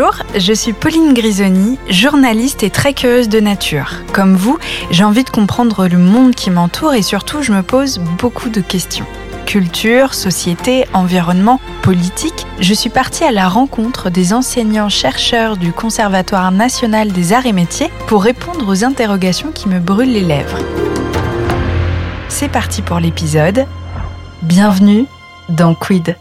Bonjour, 0.00 0.24
je 0.34 0.54
suis 0.54 0.72
Pauline 0.72 1.12
Grisoni, 1.12 1.78
journaliste 1.90 2.62
et 2.62 2.70
très 2.70 2.94
curieuse 2.94 3.28
de 3.28 3.38
nature. 3.38 3.96
Comme 4.14 4.34
vous, 4.34 4.58
j'ai 4.90 5.04
envie 5.04 5.24
de 5.24 5.30
comprendre 5.30 5.88
le 5.88 5.98
monde 5.98 6.34
qui 6.34 6.50
m'entoure 6.50 6.94
et 6.94 7.02
surtout 7.02 7.42
je 7.42 7.52
me 7.52 7.62
pose 7.62 7.98
beaucoup 8.18 8.48
de 8.48 8.62
questions. 8.62 9.04
Culture, 9.44 10.14
société, 10.14 10.86
environnement, 10.94 11.60
politique, 11.82 12.46
je 12.60 12.72
suis 12.72 12.88
partie 12.88 13.24
à 13.24 13.30
la 13.30 13.46
rencontre 13.46 14.08
des 14.08 14.32
enseignants-chercheurs 14.32 15.58
du 15.58 15.70
Conservatoire 15.70 16.50
national 16.50 17.12
des 17.12 17.34
arts 17.34 17.44
et 17.44 17.52
métiers 17.52 17.90
pour 18.06 18.22
répondre 18.22 18.66
aux 18.66 18.84
interrogations 18.84 19.52
qui 19.52 19.68
me 19.68 19.80
brûlent 19.80 20.14
les 20.14 20.22
lèvres. 20.22 20.60
C'est 22.30 22.48
parti 22.48 22.80
pour 22.80 23.00
l'épisode. 23.00 23.66
Bienvenue 24.40 25.04
dans 25.50 25.74
Quid. 25.74 26.16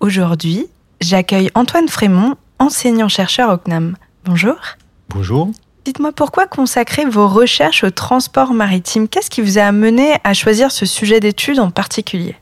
Aujourd'hui, 0.00 0.66
J'accueille 1.00 1.50
Antoine 1.54 1.88
Frémont, 1.88 2.36
enseignant-chercheur 2.58 3.52
au 3.52 3.58
CNAM. 3.58 3.96
Bonjour. 4.24 4.56
Bonjour. 5.10 5.50
Dites-moi 5.84 6.10
pourquoi 6.12 6.46
consacrer 6.46 7.04
vos 7.04 7.28
recherches 7.28 7.84
au 7.84 7.90
transport 7.90 8.54
maritime? 8.54 9.06
Qu'est-ce 9.06 9.30
qui 9.30 9.42
vous 9.42 9.58
a 9.58 9.62
amené 9.62 10.14
à 10.24 10.32
choisir 10.32 10.72
ce 10.72 10.86
sujet 10.86 11.20
d'étude 11.20 11.60
en 11.60 11.70
particulier? 11.70 12.34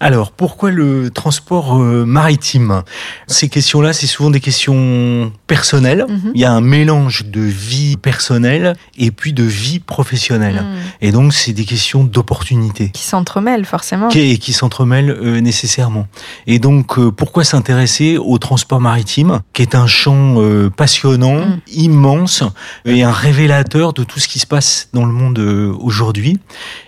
Alors, 0.00 0.30
pourquoi 0.30 0.70
le 0.70 1.10
transport 1.10 1.76
euh, 1.76 2.04
maritime? 2.04 2.82
Ces 3.26 3.48
questions-là, 3.48 3.92
c'est 3.92 4.06
souvent 4.06 4.30
des 4.30 4.40
questions 4.40 5.32
personnelles. 5.46 6.06
Mhm. 6.08 6.32
Il 6.34 6.40
y 6.40 6.44
a 6.44 6.52
un 6.52 6.60
mélange 6.60 7.24
de 7.26 7.40
vie 7.40 7.96
personnelle 7.96 8.74
et 8.96 9.10
puis 9.10 9.32
de 9.32 9.42
vie 9.42 9.80
professionnelle. 9.80 10.62
Mhm. 10.62 10.78
Et 11.00 11.12
donc, 11.12 11.34
c'est 11.34 11.52
des 11.52 11.64
questions 11.64 12.04
d'opportunité. 12.04 12.90
Qui 12.90 13.02
s'entremêlent, 13.02 13.64
forcément. 13.64 14.08
Qui, 14.08 14.20
et 14.20 14.38
qui 14.38 14.52
s'entremêlent 14.52 15.10
euh, 15.10 15.40
nécessairement. 15.40 16.06
Et 16.46 16.60
donc, 16.60 16.98
euh, 16.98 17.10
pourquoi 17.10 17.42
s'intéresser 17.42 18.18
au 18.18 18.38
transport 18.38 18.80
maritime, 18.80 19.40
qui 19.52 19.62
est 19.62 19.74
un 19.74 19.86
champ 19.86 20.36
passionnant, 20.76 21.40
mhm. 21.40 21.60
immense, 21.72 22.44
et 22.84 23.02
un 23.02 23.12
révélateur 23.12 23.92
de 23.92 24.04
tout 24.04 24.20
ce 24.20 24.28
qui 24.28 24.38
se 24.38 24.46
passe 24.46 24.88
dans 24.92 25.04
le 25.04 25.12
monde 25.12 25.38
aujourd'hui? 25.38 26.38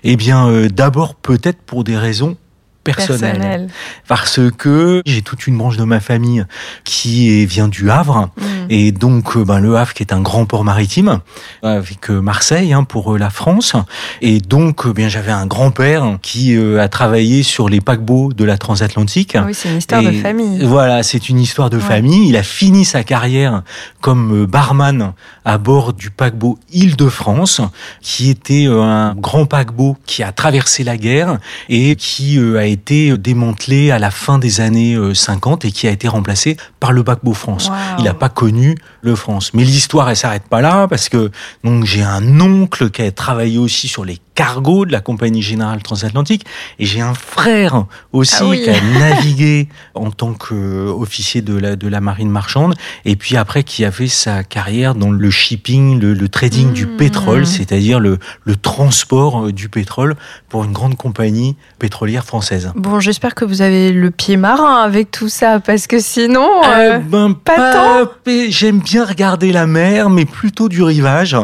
Eh 0.05 0.17
bien, 0.17 0.67
d'abord, 0.69 1.15
peut-être 1.15 1.61
pour 1.63 1.83
des 1.85 1.97
raisons 1.97 2.37
personnel. 2.85 3.69
Parce 4.09 4.41
que 4.57 5.03
j'ai 5.05 5.23
toute 5.23 5.47
une 5.47 5.59
branche 5.59 5.77
de 5.77 5.85
ma 5.85 6.01
famille 6.01 6.45
qui 6.85 7.45
vient 7.47 7.69
du 7.69 7.91
Havre. 7.91 8.31
Mm. 8.37 8.43
Et 8.71 8.93
donc, 8.93 9.37
euh, 9.37 9.45
ben, 9.45 9.61
le 9.61 9.77
Havre 9.77 9.93
qui 9.93 10.03
est 10.03 10.13
un 10.13 10.21
grand 10.21 10.47
port 10.47 10.65
maritime, 10.65 11.21
avec 11.63 12.11
euh, 12.11 12.21
Marseille 12.21 12.73
hein, 12.73 12.85
pour 12.85 13.15
euh, 13.15 13.19
la 13.19 13.31
France. 13.31 13.75
Et 14.23 14.41
donc, 14.41 14.89
bien, 14.89 15.09
j'avais 15.09 15.33
un 15.33 15.47
grand-père 15.47 16.19
qui 16.23 16.57
a 16.57 16.89
travaillé 16.89 17.43
sur 17.43 17.69
les 17.69 17.81
paquebots 17.81 18.33
de 18.33 18.45
la 18.45 18.59
transatlantique. 18.59 19.37
Ah 19.37 19.45
oui, 19.47 19.55
c'est 19.55 19.71
une 19.71 19.79
histoire 19.79 20.03
de 20.03 20.13
famille. 20.13 20.65
Voilà, 20.65 21.03
c'est 21.03 21.29
une 21.29 21.39
histoire 21.39 21.71
de 21.71 21.79
famille. 21.79 22.29
Il 22.29 22.37
a 22.37 22.43
fini 22.43 22.85
sa 22.85 23.03
carrière 23.05 23.63
comme 24.01 24.47
barman 24.47 25.13
à 25.45 25.59
bord 25.59 25.93
du 25.93 26.11
paquebot 26.11 26.59
Île-de-France, 26.73 27.61
qui 28.01 28.31
était 28.31 28.67
un 28.67 29.15
grand 29.15 29.47
paquebot 29.47 29.97
qui 30.07 30.23
a 30.23 30.33
traversé 30.33 30.85
la 30.85 30.97
guerre 30.97 31.39
et 31.69 31.97
qui 31.97 32.39
a 32.39 32.67
été 32.71 33.17
démantelé 33.17 33.91
à 33.91 33.99
la 33.99 34.11
fin 34.11 34.39
des 34.39 34.61
années 34.61 34.97
50 35.15 35.65
et 35.65 35.73
qui 35.73 35.87
a 35.87 35.91
été 35.91 36.09
remplacé 36.09 36.57
par 36.79 36.93
le 36.93 37.05
paquebot 37.05 37.35
France. 37.35 37.71
Il 37.99 38.05
n'a 38.05 38.15
pas 38.15 38.29
connu 38.29 38.77
le 39.03 39.15
France. 39.15 39.53
Mais 39.55 39.65
l'histoire, 39.65 40.09
elle 40.11 40.17
s'arrête 40.17 40.49
pas 40.49 40.61
là 40.61 40.89
parce 40.89 41.09
que 41.09 41.31
donc 41.65 41.85
j'ai 41.85 42.03
un 42.03 42.41
oncle 42.41 42.91
qui 42.91 43.03
a 43.03 43.11
travaillé 43.11 43.59
aussi 43.59 43.89
sur 43.89 44.05
les 44.05 44.19
cargo 44.41 44.87
de 44.87 44.93
la 44.93 45.03
Compagnie 45.03 45.43
Générale 45.43 45.83
Transatlantique. 45.83 46.47
Et 46.79 46.87
j'ai 46.87 47.03
un 47.03 47.13
frère 47.13 47.85
aussi 48.15 48.37
ah 48.41 48.57
qui 48.57 48.71
a 48.71 48.81
navigué 48.99 49.69
en 49.95 50.11
tant 50.11 50.33
qu'officier 50.33 51.43
de 51.43 51.59
la, 51.59 51.77
de 51.77 51.87
la 51.89 52.01
marine 52.01 52.31
marchande. 52.31 52.75
Et 53.05 53.17
puis 53.17 53.37
après, 53.37 53.65
qui 53.65 53.85
a 53.85 53.93
fait 53.93 54.09
sa 54.09 54.43
carrière 54.43 54.95
dans 54.95 55.11
le 55.11 55.31
shipping, 55.31 56.01
le, 56.01 56.29
trading 56.31 56.73
du 56.73 56.87
mmh. 56.87 56.97
pétrole, 56.97 57.47
c'est-à-dire 57.47 58.01
le, 58.01 58.19
le 58.45 58.57
transport 58.57 59.45
euh, 59.45 59.53
du 59.53 59.69
pétrole 59.69 60.17
pour 60.49 60.65
une 60.65 60.73
grande 60.73 60.97
compagnie 60.97 61.57
pétrolière 61.79 62.25
française. 62.25 62.73
Bon, 62.77 62.99
j'espère 62.99 63.35
que 63.35 63.45
vous 63.45 63.61
avez 63.61 63.93
le 63.93 64.11
pied 64.11 64.39
marin 64.39 64.77
avec 64.77 65.11
tout 65.11 65.29
ça, 65.29 65.61
parce 65.61 65.87
que 65.87 65.99
sinon, 65.99 66.49
euh, 66.65 66.95
euh, 66.95 66.99
ben, 66.99 67.35
pas, 67.35 67.73
tant. 67.73 68.11
J'aime 68.49 68.79
bien 68.79 68.90
regarder 68.99 69.53
la 69.53 69.67
mer, 69.67 70.09
mais 70.09 70.25
plutôt 70.25 70.69
du 70.69 70.83
rivage, 70.83 71.37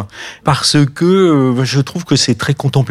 parce 0.44 0.78
que 0.94 1.54
je 1.62 1.80
trouve 1.80 2.04
que 2.04 2.16
c'est 2.16 2.36
très 2.36 2.54
contemporain 2.54 2.86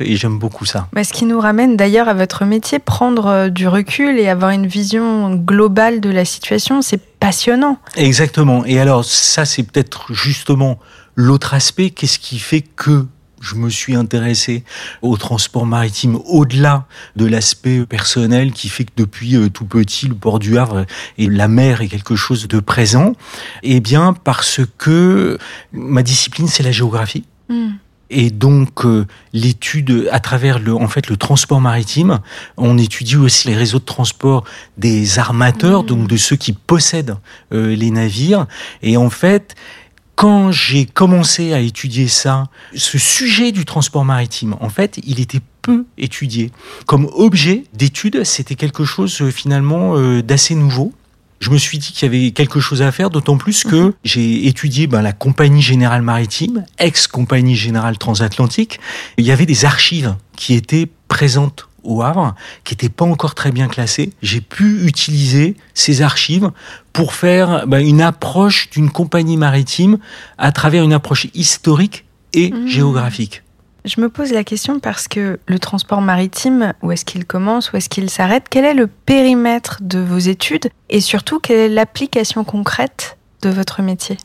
et 0.00 0.16
j'aime 0.16 0.38
beaucoup 0.38 0.64
ça. 0.64 0.88
Mais 0.94 1.04
ce 1.04 1.12
qui 1.12 1.24
nous 1.24 1.40
ramène 1.40 1.76
d'ailleurs 1.76 2.08
à 2.08 2.14
votre 2.14 2.44
métier, 2.44 2.78
prendre 2.78 3.26
euh, 3.26 3.48
du 3.48 3.68
recul 3.68 4.18
et 4.18 4.28
avoir 4.28 4.50
une 4.50 4.66
vision 4.66 5.34
globale 5.34 6.00
de 6.00 6.10
la 6.10 6.24
situation, 6.24 6.82
c'est 6.82 7.00
passionnant. 7.18 7.78
Exactement. 7.96 8.64
Et 8.64 8.78
alors 8.80 9.04
ça, 9.04 9.44
c'est 9.44 9.62
peut-être 9.62 10.12
justement 10.12 10.78
l'autre 11.14 11.54
aspect. 11.54 11.90
Qu'est-ce 11.90 12.18
qui 12.18 12.38
fait 12.38 12.62
que 12.62 13.06
je 13.42 13.56
me 13.56 13.68
suis 13.68 13.94
intéressé 13.94 14.64
au 15.02 15.16
transport 15.16 15.66
maritime 15.66 16.18
au-delà 16.26 16.86
de 17.16 17.26
l'aspect 17.26 17.84
personnel 17.84 18.52
qui 18.52 18.68
fait 18.68 18.84
que 18.84 18.92
depuis 18.96 19.36
euh, 19.36 19.50
tout 19.50 19.66
petit, 19.66 20.06
le 20.06 20.14
port 20.14 20.38
du 20.38 20.56
Havre 20.56 20.86
et 21.18 21.28
la 21.28 21.48
mer 21.48 21.82
est 21.82 21.88
quelque 21.88 22.16
chose 22.16 22.48
de 22.48 22.60
présent. 22.60 23.14
Eh 23.62 23.80
bien, 23.80 24.14
parce 24.14 24.60
que 24.78 25.38
ma 25.72 26.02
discipline, 26.02 26.46
c'est 26.46 26.62
la 26.62 26.72
géographie. 26.72 27.24
Hmm. 27.48 27.72
Et 28.14 28.30
donc 28.30 28.84
euh, 28.84 29.06
l'étude 29.32 30.08
à 30.12 30.20
travers 30.20 30.58
le 30.58 30.74
en 30.74 30.86
fait 30.86 31.08
le 31.08 31.16
transport 31.16 31.62
maritime, 31.62 32.20
on 32.58 32.76
étudie 32.76 33.16
aussi 33.16 33.48
les 33.48 33.56
réseaux 33.56 33.78
de 33.78 33.84
transport 33.84 34.44
des 34.76 35.18
armateurs, 35.18 35.82
mmh. 35.82 35.86
donc 35.86 36.08
de 36.08 36.16
ceux 36.18 36.36
qui 36.36 36.52
possèdent 36.52 37.16
euh, 37.52 37.74
les 37.74 37.90
navires. 37.90 38.46
Et 38.82 38.98
en 38.98 39.08
fait, 39.08 39.54
quand 40.22 40.52
j'ai 40.52 40.86
commencé 40.86 41.52
à 41.52 41.58
étudier 41.58 42.06
ça, 42.06 42.44
ce 42.76 42.96
sujet 42.96 43.50
du 43.50 43.64
transport 43.64 44.04
maritime, 44.04 44.54
en 44.60 44.68
fait, 44.68 45.00
il 45.04 45.18
était 45.18 45.40
peu 45.62 45.84
étudié. 45.98 46.52
Comme 46.86 47.08
objet 47.12 47.64
d'étude, 47.72 48.22
c'était 48.22 48.54
quelque 48.54 48.84
chose 48.84 49.20
euh, 49.20 49.32
finalement 49.32 49.98
d'assez 50.20 50.54
nouveau 50.54 50.92
je 51.40 51.50
me 51.50 51.58
suis 51.58 51.78
dit 51.78 51.90
qu'il 51.90 52.04
y 52.04 52.16
avait 52.16 52.30
quelque 52.30 52.60
chose 52.60 52.82
à 52.82 52.92
faire, 52.92 53.10
d'autant 53.10 53.36
plus 53.36 53.64
que 53.64 53.86
mhm. 53.86 53.92
j'ai 54.04 54.46
étudié 54.46 54.86
ben, 54.86 55.02
la 55.02 55.12
Compagnie 55.12 55.60
Générale 55.60 56.02
Maritime, 56.02 56.64
ex-Compagnie 56.78 57.56
Générale 57.56 57.98
Transatlantique. 57.98 58.78
Il 59.18 59.26
y 59.26 59.32
avait 59.32 59.44
des 59.44 59.64
archives 59.64 60.14
qui 60.36 60.54
étaient 60.54 60.88
présentes 61.08 61.66
au 61.84 62.02
Havre, 62.02 62.34
qui 62.64 62.74
n'étaient 62.74 62.88
pas 62.88 63.04
encore 63.04 63.34
très 63.34 63.52
bien 63.52 63.68
classées. 63.68 64.12
J'ai 64.22 64.40
pu 64.40 64.86
utiliser 64.86 65.56
ces 65.74 66.02
archives 66.02 66.50
pour 66.92 67.14
faire 67.14 67.66
ben, 67.66 67.84
une 67.84 68.00
approche 68.00 68.70
d'une 68.70 68.90
compagnie 68.90 69.36
maritime 69.36 69.98
à 70.38 70.52
travers 70.52 70.82
une 70.82 70.92
approche 70.92 71.26
historique 71.34 72.04
et 72.32 72.50
mhm. 72.50 72.66
géographique. 72.66 73.42
Je 73.84 74.00
me 74.00 74.08
pose 74.08 74.30
la 74.32 74.44
question 74.44 74.78
parce 74.78 75.08
que 75.08 75.40
le 75.46 75.58
transport 75.58 76.00
maritime, 76.00 76.72
où 76.82 76.92
est-ce 76.92 77.04
qu'il 77.04 77.24
commence, 77.24 77.72
où 77.72 77.76
est-ce 77.76 77.88
qu'il 77.88 78.10
s'arrête 78.10 78.44
Quel 78.48 78.64
est 78.64 78.74
le 78.74 78.86
périmètre 78.86 79.78
de 79.80 79.98
vos 79.98 80.18
études 80.18 80.68
et 80.88 81.00
surtout 81.00 81.40
quelle 81.40 81.58
est 81.58 81.68
l'application 81.68 82.44
concrète 82.44 83.18
de 83.42 83.50
votre 83.50 83.82
métier? 83.82 84.18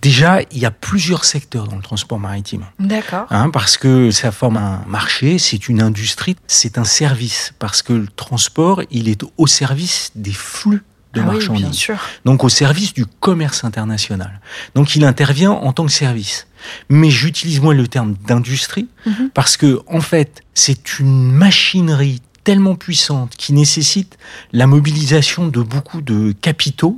Déjà, 0.00 0.40
il 0.52 0.58
y 0.58 0.66
a 0.66 0.70
plusieurs 0.70 1.24
secteurs 1.24 1.66
dans 1.66 1.76
le 1.76 1.82
transport 1.82 2.18
maritime. 2.18 2.64
D'accord. 2.78 3.26
Hein, 3.30 3.50
parce 3.50 3.76
que 3.76 4.10
ça 4.10 4.30
forme 4.30 4.56
un 4.56 4.84
marché, 4.86 5.38
c'est 5.38 5.68
une 5.68 5.82
industrie, 5.82 6.36
c'est 6.46 6.78
un 6.78 6.84
service. 6.84 7.52
Parce 7.58 7.82
que 7.82 7.92
le 7.92 8.08
transport, 8.08 8.82
il 8.90 9.08
est 9.08 9.22
au 9.36 9.46
service 9.46 10.10
des 10.14 10.32
flux 10.32 10.82
de 11.14 11.20
ah 11.20 11.24
marchandises. 11.24 11.64
bien 11.64 11.72
sûr. 11.72 11.96
Donc 12.24 12.44
au 12.44 12.48
service 12.48 12.92
du 12.92 13.06
commerce 13.06 13.64
international. 13.64 14.40
Donc 14.74 14.94
il 14.94 15.04
intervient 15.04 15.52
en 15.52 15.72
tant 15.72 15.86
que 15.86 15.92
service. 15.92 16.46
Mais 16.88 17.10
j'utilise 17.10 17.60
moins 17.60 17.74
le 17.74 17.88
terme 17.88 18.14
d'industrie 18.26 18.88
mhm. 19.06 19.30
parce 19.32 19.56
que 19.56 19.80
en 19.86 20.00
fait, 20.00 20.42
c'est 20.54 20.98
une 20.98 21.32
machinerie 21.32 22.20
tellement 22.44 22.76
puissante 22.76 23.36
qui 23.36 23.52
nécessite 23.52 24.16
la 24.52 24.66
mobilisation 24.66 25.48
de 25.48 25.60
beaucoup 25.60 26.00
de 26.00 26.32
capitaux, 26.32 26.96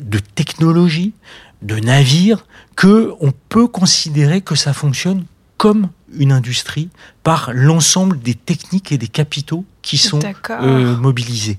de 0.00 0.18
technologies, 0.18 1.14
de 1.62 1.76
navires 1.76 2.46
que 2.76 3.12
on 3.20 3.32
peut 3.48 3.66
considérer 3.66 4.40
que 4.40 4.54
ça 4.54 4.72
fonctionne 4.72 5.24
comme 5.60 5.90
une 6.16 6.32
industrie 6.32 6.88
par 7.22 7.50
l'ensemble 7.52 8.18
des 8.18 8.34
techniques 8.34 8.92
et 8.92 8.98
des 8.98 9.08
capitaux 9.08 9.66
qui 9.82 9.98
sont 9.98 10.20
euh, 10.50 10.96
mobilisés. 10.96 11.58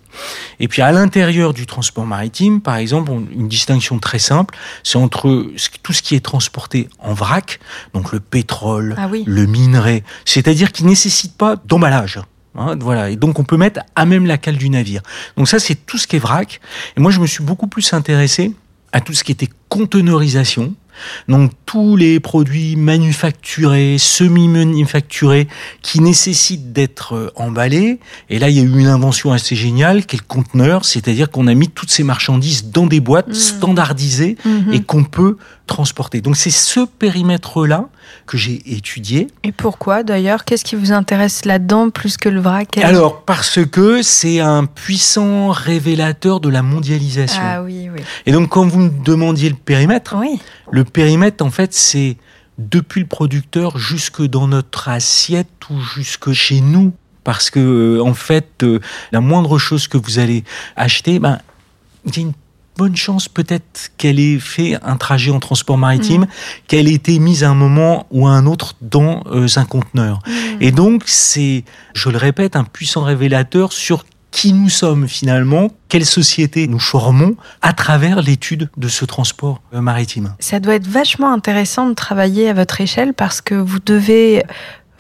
Et 0.60 0.68
puis 0.68 0.82
à 0.82 0.92
l'intérieur 0.92 1.54
du 1.54 1.68
transport 1.68 2.06
maritime, 2.08 2.62
par 2.62 2.78
exemple, 2.78 3.12
une 3.12 3.48
distinction 3.48 4.00
très 4.00 4.18
simple, 4.18 4.56
c'est 4.84 4.98
entre 4.98 5.52
tout 5.84 5.94
ce 5.94 6.02
qui 6.02 6.16
est 6.16 6.20
transporté 6.20 6.90
en 6.98 7.14
vrac, 7.14 7.60
donc 7.94 8.12
le 8.12 8.20
pétrole, 8.20 8.96
ah 8.98 9.08
le 9.08 9.46
minerai, 9.46 10.04
c'est-à-dire 10.26 10.72
qui 10.72 10.84
ne 10.84 10.90
nécessite 10.90 11.38
pas 11.38 11.56
d'emballage. 11.66 12.20
Hein, 12.56 12.76
voilà, 12.80 13.10
et 13.12 13.16
donc 13.16 13.40
on 13.40 13.44
peut 13.44 13.56
mettre 13.56 13.82
à 13.96 14.06
même 14.06 14.26
la 14.26 14.38
cale 14.38 14.58
du 14.58 14.70
navire. 14.70 15.02
Donc 15.38 15.48
ça, 15.48 15.60
c'est 15.60 15.76
tout 15.76 15.98
ce 15.98 16.08
qui 16.08 16.18
est 16.18 16.20
vrac. 16.20 16.60
Et 16.98 17.00
moi, 17.00 17.12
je 17.12 17.20
me 17.20 17.28
suis 17.28 17.44
beaucoup 17.44 17.68
plus 17.68 17.94
intéressé 17.94 18.54
à 18.92 19.02
tout 19.02 19.14
ce 19.14 19.24
qui 19.24 19.32
était 19.32 19.50
conteneurisation, 19.70 20.76
Donc 21.28 21.52
tous 21.66 21.96
les 21.96 22.20
produits 22.20 22.76
manufacturés, 22.76 23.98
semi-manufacturés, 23.98 25.48
qui 25.82 26.02
nécessitent 26.02 26.74
d'être 26.74 27.16
euh, 27.16 27.32
emballés. 27.36 28.00
Et 28.30 28.40
là, 28.40 28.50
il 28.50 28.58
y 28.58 28.60
a 28.60 28.64
eu 28.64 28.80
une 28.80 28.88
invention 28.88 29.32
assez 29.32 29.56
géniale, 29.56 30.06
qui 30.06 30.16
est 30.18 30.20
le 30.20 30.26
conteneur, 30.28 30.86
c'est-à-dire 30.86 31.32
qu'on 31.32 31.48
a 31.48 31.54
mis 31.54 31.70
toutes 31.70 31.90
ces 31.90 32.04
marchandises 32.04 32.72
dans 32.72 32.86
des 32.86 33.00
boîtes 33.00 33.30
mmh. 33.30 33.34
standardisées 33.34 34.38
mmh. 34.44 34.74
et 34.74 34.82
qu'on 34.82 35.04
peut 35.04 35.38
transporter. 35.68 36.22
Donc 36.22 36.36
c'est 36.36 36.50
ce 36.50 36.82
périmètre-là 36.82 37.86
que 38.28 38.38
j'ai 38.38 38.62
étudié. 38.76 39.28
Et 39.44 39.52
pourquoi 39.52 40.04
d'ailleurs? 40.04 40.46
Qu'est-ce 40.46 40.66
qui 40.66 40.76
vous 40.76 40.92
intéresse 40.92 41.46
là-dedans 41.46 41.90
plus 41.90 42.18
que 42.18 42.30
le 42.30 42.42
vrac? 42.42 42.78
Alors 42.78 43.24
parce 43.24 43.60
que 43.66 44.02
c'est 44.02 44.40
un 44.40 44.66
puissant 44.66 45.50
révélateur 45.50 46.40
de 46.40 46.50
la 46.50 46.62
mondialisation. 46.62 47.42
Ah 47.44 47.64
oui, 47.64 47.90
oui. 47.94 48.02
Et 48.26 48.32
donc 48.32 48.50
quand 48.50 48.66
vous 48.68 48.80
me 48.80 49.04
demandiez 49.04 49.50
le 49.50 49.56
périmètre, 49.56 50.16
oui. 50.18 50.40
le 50.72 50.84
périmètre 50.84 51.44
en 51.44 51.52
fait 51.52 51.74
c'est 51.74 52.18
depuis 52.58 53.02
le 53.02 53.08
producteur 53.08 53.78
jusque 53.78 54.22
dans 54.22 54.48
notre 54.48 54.90
assiette 54.90 55.70
ou 55.70 55.80
jusque 55.80 56.32
chez 56.34 56.62
nous 56.62 56.94
parce 57.24 57.50
que 57.50 57.60
euh, 57.60 58.04
en 58.04 58.14
fait 58.14 58.64
euh, 58.64 58.80
la 59.12 59.22
moindre 59.22 59.58
chose 59.58 59.88
que 59.88 59.98
vous 59.98 60.20
allez 60.20 60.44
acheter 60.76 61.20
ben 61.20 61.40
il 62.06 62.16
y 62.16 62.20
a 62.20 62.22
une 62.24 62.34
bonne 62.78 62.96
chance 62.96 63.28
peut-être 63.28 63.92
qu'elle 63.98 64.20
ait 64.20 64.40
fait 64.40 64.78
un 64.84 64.98
trajet 64.98 65.32
en 65.32 65.40
transport 65.40 65.78
maritime, 65.78 66.22
mm. 66.22 66.28
qu'elle 66.68 66.88
ait 66.88 66.94
été 66.94 67.20
mise 67.20 67.44
à 67.44 67.50
un 67.50 67.56
moment 67.56 68.08
ou 68.12 68.28
à 68.28 68.32
un 68.32 68.46
autre 68.46 68.76
dans 68.82 69.24
euh, 69.32 69.48
un 69.56 69.66
conteneur. 69.66 70.20
Mm. 70.26 70.32
Et 70.62 70.72
donc 70.72 71.04
c'est, 71.06 71.64
je 71.94 72.10
le 72.10 72.18
répète, 72.18 72.56
un 72.56 72.64
puissant 72.64 73.04
révélateur 73.04 73.74
sur 73.74 74.06
qui 74.32 74.54
nous 74.54 74.70
sommes 74.70 75.08
finalement, 75.08 75.70
quelle 75.90 76.06
société 76.06 76.68
nous 76.68 76.80
formons 76.80 77.36
à 77.62 77.74
travers 77.74 78.22
l'étude 78.22 78.70
de 78.78 78.88
ce 78.88 79.04
transport 79.04 79.62
euh, 79.74 79.82
maritime. 79.82 80.34
Ça 80.40 80.60
doit 80.60 80.76
être 80.76 80.88
vachement 80.88 81.32
intéressant 81.34 81.90
de 81.90 81.94
travailler 81.94 82.50
à 82.50 82.54
votre 82.54 82.80
échelle 82.80 83.14
parce 83.14 83.42
que 83.42 83.56
vous 83.56 83.80
devez 83.86 84.44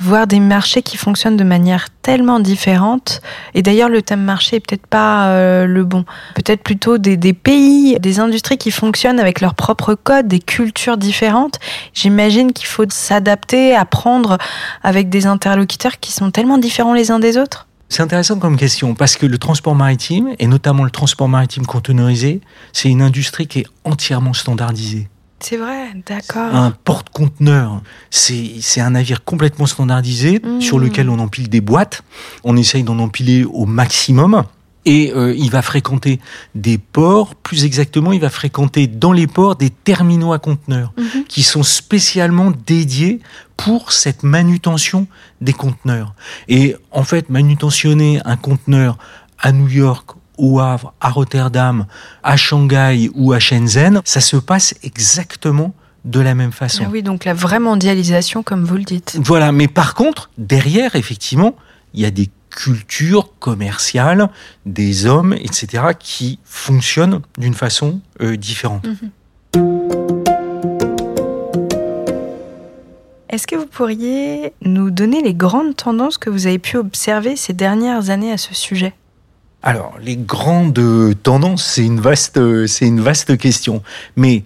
voir 0.01 0.27
des 0.27 0.39
marchés 0.39 0.81
qui 0.81 0.98
fonctionnent 0.98 1.38
de 1.38 1.44
manière 1.44 1.88
tellement 2.01 2.39
différente. 2.39 3.21
Et 3.53 3.62
d'ailleurs, 3.62 3.89
le 3.89 4.01
thème 4.01 4.24
marché 4.24 4.57
est 4.57 4.59
peut-être 4.59 4.88
pas 4.88 5.27
euh, 5.27 5.65
le 5.65 5.83
bon. 5.83 6.06
Peut-être 6.36 6.63
plutôt 6.63 6.98
des, 6.98 7.33
pays, 7.33 8.00
des 8.00 8.19
industries 8.19 8.57
qui 8.57 8.71
fonctionnent 8.71 9.19
avec 9.19 9.42
leurs 9.42 9.53
propres 9.53 9.95
codes, 9.95 10.27
des 10.27 10.39
cultures 10.39 10.98
différentes. 10.98 11.59
J'imagine 11.94 12.51
qu'il 12.53 12.68
faut 12.68 12.86
s'adapter, 12.89 13.75
apprendre 13.75 14.38
avec 14.83 15.09
des 15.09 15.27
interlocuteurs 15.27 16.00
qui 16.00 16.12
sont 16.12 16.31
tellement 16.31 16.57
différents 16.57 16.94
les 16.94 17.12
uns 17.12 17.19
des 17.19 17.38
autres. 17.38 17.68
C'est 17.89 18.01
intéressant 18.01 18.39
comme 18.39 18.56
question 18.56 18.95
parce 18.95 19.18
que 19.18 19.25
le 19.25 19.38
transport 19.38 19.75
maritime, 19.75 20.30
et 20.39 20.48
notamment 20.48 20.86
le 20.86 20.92
transport 20.92 21.27
maritime 21.27 21.65
conteneurisé, 21.65 22.39
c'est 22.71 22.89
une 22.89 23.01
industrie 23.01 23.48
qui 23.48 23.59
est 23.59 23.68
entièrement 23.83 24.33
standardisée. 24.33 25.09
C'est 25.41 25.57
vrai, 25.57 25.89
d'accord. 26.07 26.53
Un 26.53 26.71
porte-conteneur, 26.71 27.81
c'est 28.09 28.79
un 28.79 28.91
navire 28.91 29.23
complètement 29.23 29.65
standardisé 29.65 30.39
mmh. 30.39 30.61
sur 30.61 30.79
lequel 30.79 31.09
on 31.09 31.19
empile 31.19 31.49
des 31.49 31.61
boîtes. 31.61 32.03
On 32.43 32.55
essaye 32.57 32.83
d'en 32.83 32.99
empiler 32.99 33.43
au 33.43 33.65
maximum. 33.65 34.43
Et 34.85 35.11
euh, 35.15 35.35
il 35.38 35.51
va 35.51 35.61
fréquenter 35.61 36.19
des 36.55 36.79
ports, 36.79 37.35
plus 37.35 37.65
exactement, 37.65 38.13
il 38.13 38.19
va 38.19 38.31
fréquenter 38.31 38.88
dans 38.88 39.11
les 39.11 39.27
ports 39.27 39.55
des 39.55 39.69
terminaux 39.69 40.33
à 40.33 40.39
conteneurs 40.39 40.91
mmh. 40.97 41.23
qui 41.27 41.43
sont 41.43 41.61
spécialement 41.61 42.51
dédiés 42.65 43.19
pour 43.57 43.91
cette 43.91 44.23
manutention 44.23 45.05
des 45.39 45.53
conteneurs. 45.53 46.15
Et 46.47 46.75
en 46.89 47.03
fait, 47.03 47.29
manutentionner 47.29 48.21
un 48.25 48.38
conteneur 48.38 48.97
à 49.38 49.51
New 49.51 49.67
York 49.67 50.11
au 50.41 50.59
Havre, 50.59 50.93
à 50.99 51.09
Rotterdam, 51.09 51.85
à 52.23 52.35
Shanghai 52.35 53.09
ou 53.13 53.31
à 53.31 53.39
Shenzhen, 53.39 54.01
ça 54.03 54.19
se 54.19 54.35
passe 54.35 54.73
exactement 54.83 55.73
de 56.03 56.19
la 56.19 56.33
même 56.33 56.51
façon. 56.51 56.83
Ah 56.88 56.89
oui, 56.91 57.03
donc 57.03 57.25
la 57.25 57.35
vraie 57.35 57.59
mondialisation, 57.59 58.41
comme 58.41 58.65
vous 58.65 58.75
le 58.75 58.83
dites. 58.83 59.19
Voilà, 59.23 59.51
mais 59.51 59.67
par 59.67 59.93
contre, 59.93 60.31
derrière, 60.39 60.95
effectivement, 60.95 61.55
il 61.93 62.01
y 62.01 62.05
a 62.05 62.11
des 62.11 62.29
cultures 62.49 63.38
commerciales, 63.38 64.29
des 64.65 65.05
hommes, 65.05 65.33
etc., 65.33 65.83
qui 65.97 66.39
fonctionnent 66.43 67.21
d'une 67.38 67.53
façon 67.53 68.01
euh, 68.21 68.35
différente. 68.35 68.85
Mhm. 68.85 69.11
Est-ce 73.29 73.47
que 73.47 73.55
vous 73.55 73.67
pourriez 73.67 74.53
nous 74.61 74.89
donner 74.89 75.21
les 75.21 75.33
grandes 75.33 75.75
tendances 75.75 76.17
que 76.17 76.29
vous 76.29 76.47
avez 76.47 76.59
pu 76.59 76.77
observer 76.77 77.38
ces 77.38 77.53
dernières 77.53 78.09
années 78.09 78.31
à 78.31 78.38
ce 78.38 78.53
sujet? 78.53 78.93
Alors, 79.63 79.94
les 80.02 80.18
grandes 80.18 80.80
tendances, 81.22 81.63
c'est 81.63 81.86
une 81.86 82.00
vaste, 82.00 82.40
c'est 82.66 82.88
une 82.88 83.00
vaste 83.00 83.38
question. 83.38 83.84
Mais 84.16 84.44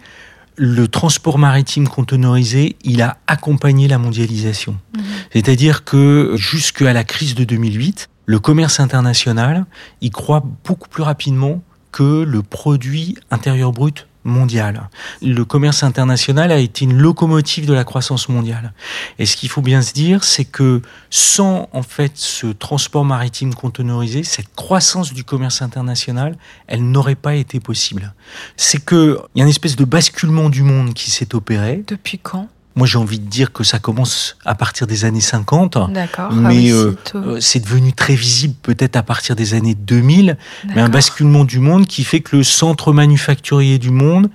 le 0.57 0.87
transport 0.87 1.37
maritime 1.37 1.87
conteneurisé, 1.87 2.75
il 2.83 3.01
a 3.01 3.17
accompagné 3.27 3.87
la 3.87 3.97
mondialisation. 3.97 4.77
Mhm. 4.95 5.03
C'est-à-dire 5.33 5.83
que 5.83 6.33
jusqu'à 6.35 6.93
la 6.93 7.03
crise 7.03 7.35
de 7.35 7.43
2008, 7.43 8.09
le 8.25 8.39
commerce 8.39 8.79
international, 8.79 9.65
il 10.01 10.11
croît 10.11 10.43
beaucoup 10.63 10.89
plus 10.89 11.03
rapidement 11.03 11.61
que 11.91 12.23
le 12.23 12.41
produit 12.41 13.15
intérieur 13.31 13.71
brut 13.71 14.07
mondiale. 14.25 14.89
Le 15.21 15.45
commerce 15.45 15.83
international 15.83 16.51
a 16.51 16.57
été 16.57 16.83
une 16.85 16.97
locomotive 16.97 17.65
de 17.65 17.73
la 17.73 17.83
croissance 17.83 18.27
mondiale. 18.27 18.73
Et 19.19 19.25
ce 19.25 19.37
qu'il 19.37 19.49
faut 19.49 19.61
bien 19.61 19.81
se 19.81 19.93
dire, 19.93 20.23
c'est 20.23 20.45
que 20.45 20.81
sans 21.09 21.69
en 21.71 21.83
fait 21.83 22.13
ce 22.15 22.47
transport 22.47 23.05
maritime 23.05 23.53
conteneurisé, 23.53 24.23
cette 24.23 24.53
croissance 24.55 25.13
du 25.13 25.23
commerce 25.23 25.61
international, 25.61 26.37
elle 26.67 26.89
n'aurait 26.89 27.15
pas 27.15 27.35
été 27.35 27.59
possible. 27.59 28.13
C'est 28.57 28.83
que 28.83 29.19
il 29.35 29.39
y 29.39 29.41
a 29.41 29.45
une 29.45 29.49
espèce 29.49 29.75
de 29.75 29.85
basculement 29.85 30.49
du 30.49 30.63
monde 30.63 30.93
qui 30.93 31.11
s'est 31.11 31.35
opéré. 31.35 31.83
Depuis 31.87 32.19
quand? 32.19 32.49
Moi, 32.75 32.85
j'ai 32.85 32.97
envie 32.97 33.19
de 33.19 33.29
dire 33.29 33.53
que 33.53 33.63
ça 33.63 33.79
commence 33.79 34.37
à 34.43 34.53
partir 34.53 34.85
des 34.85 35.05
années 35.05 35.21
50. 35.21 35.91
D'accord. 35.93 36.29
Ah 36.31 36.35
mais 36.35 36.71
euh, 36.71 36.93
euh, 37.15 37.39
c'est 37.39 37.61
devenu 37.61 37.93
très 37.93 38.15
visible 38.15 38.53
peut-être 38.61 38.97
à 38.97 39.03
partir 39.03 39.35
des 39.35 39.53
années 39.53 39.75
2000. 39.75 40.37
Mais 40.75 40.81
un 40.81 40.89
basculement 40.89 41.45
du 41.45 41.59
monde 41.59 41.87
qui 41.87 42.03
fait 42.03 42.19
que 42.19 42.35
le 42.35 42.43
centre 42.43 42.91
manufacturier 42.91 43.79
du 43.79 43.91
monde 43.91 44.29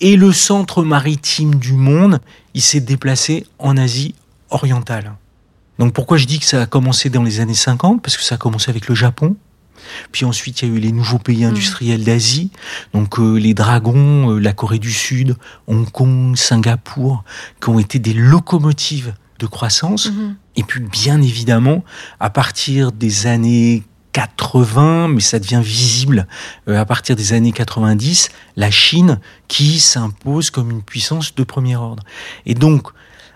et 0.00 0.16
le 0.16 0.32
centre 0.32 0.82
maritime 0.82 1.54
du 1.54 1.72
monde, 1.72 2.20
il 2.52 2.60
s'est 2.60 2.80
déplacé 2.80 3.46
en 3.58 3.78
Asie 3.78 4.14
orientale. 4.50 5.14
Donc 5.78 5.94
pourquoi 5.94 6.18
je 6.18 6.26
dis 6.26 6.38
que 6.38 6.46
ça 6.46 6.62
a 6.62 6.66
commencé 6.66 7.08
dans 7.08 7.22
les 7.22 7.40
années 7.40 7.54
50 7.54 8.02
Parce 8.02 8.18
que 8.18 8.22
ça 8.22 8.34
a 8.34 8.38
commencé 8.38 8.70
avec 8.70 8.88
le 8.88 8.94
Japon, 8.94 9.36
puis 10.12 10.24
ensuite, 10.24 10.62
il 10.62 10.68
y 10.68 10.72
a 10.72 10.74
eu 10.74 10.78
les 10.78 10.92
nouveaux 10.92 11.18
pays 11.18 11.44
mm. 11.44 11.48
industriels 11.48 12.04
d'Asie, 12.04 12.50
donc 12.92 13.18
euh, 13.18 13.36
les 13.36 13.54
dragons, 13.54 14.32
euh, 14.32 14.38
la 14.38 14.52
Corée 14.52 14.78
du 14.78 14.92
Sud, 14.92 15.36
Hong 15.66 15.90
Kong, 15.90 16.36
Singapour, 16.36 17.24
qui 17.60 17.68
ont 17.68 17.78
été 17.78 17.98
des 17.98 18.14
locomotives 18.14 19.14
de 19.38 19.46
croissance. 19.46 20.10
Mm-hmm. 20.10 20.34
Et 20.56 20.62
puis, 20.62 20.80
bien 20.80 21.20
évidemment, 21.20 21.84
à 22.20 22.30
partir 22.30 22.92
des 22.92 23.26
années 23.26 23.82
80, 24.16 25.08
mais 25.08 25.20
ça 25.20 25.38
devient 25.38 25.60
visible 25.62 26.26
euh, 26.68 26.80
à 26.80 26.86
partir 26.86 27.16
des 27.16 27.34
années 27.34 27.52
90, 27.52 28.30
la 28.56 28.70
Chine 28.70 29.20
qui 29.46 29.78
s'impose 29.78 30.48
comme 30.48 30.70
une 30.70 30.82
puissance 30.82 31.34
de 31.34 31.44
premier 31.44 31.76
ordre. 31.76 32.02
Et 32.46 32.54
donc, 32.54 32.88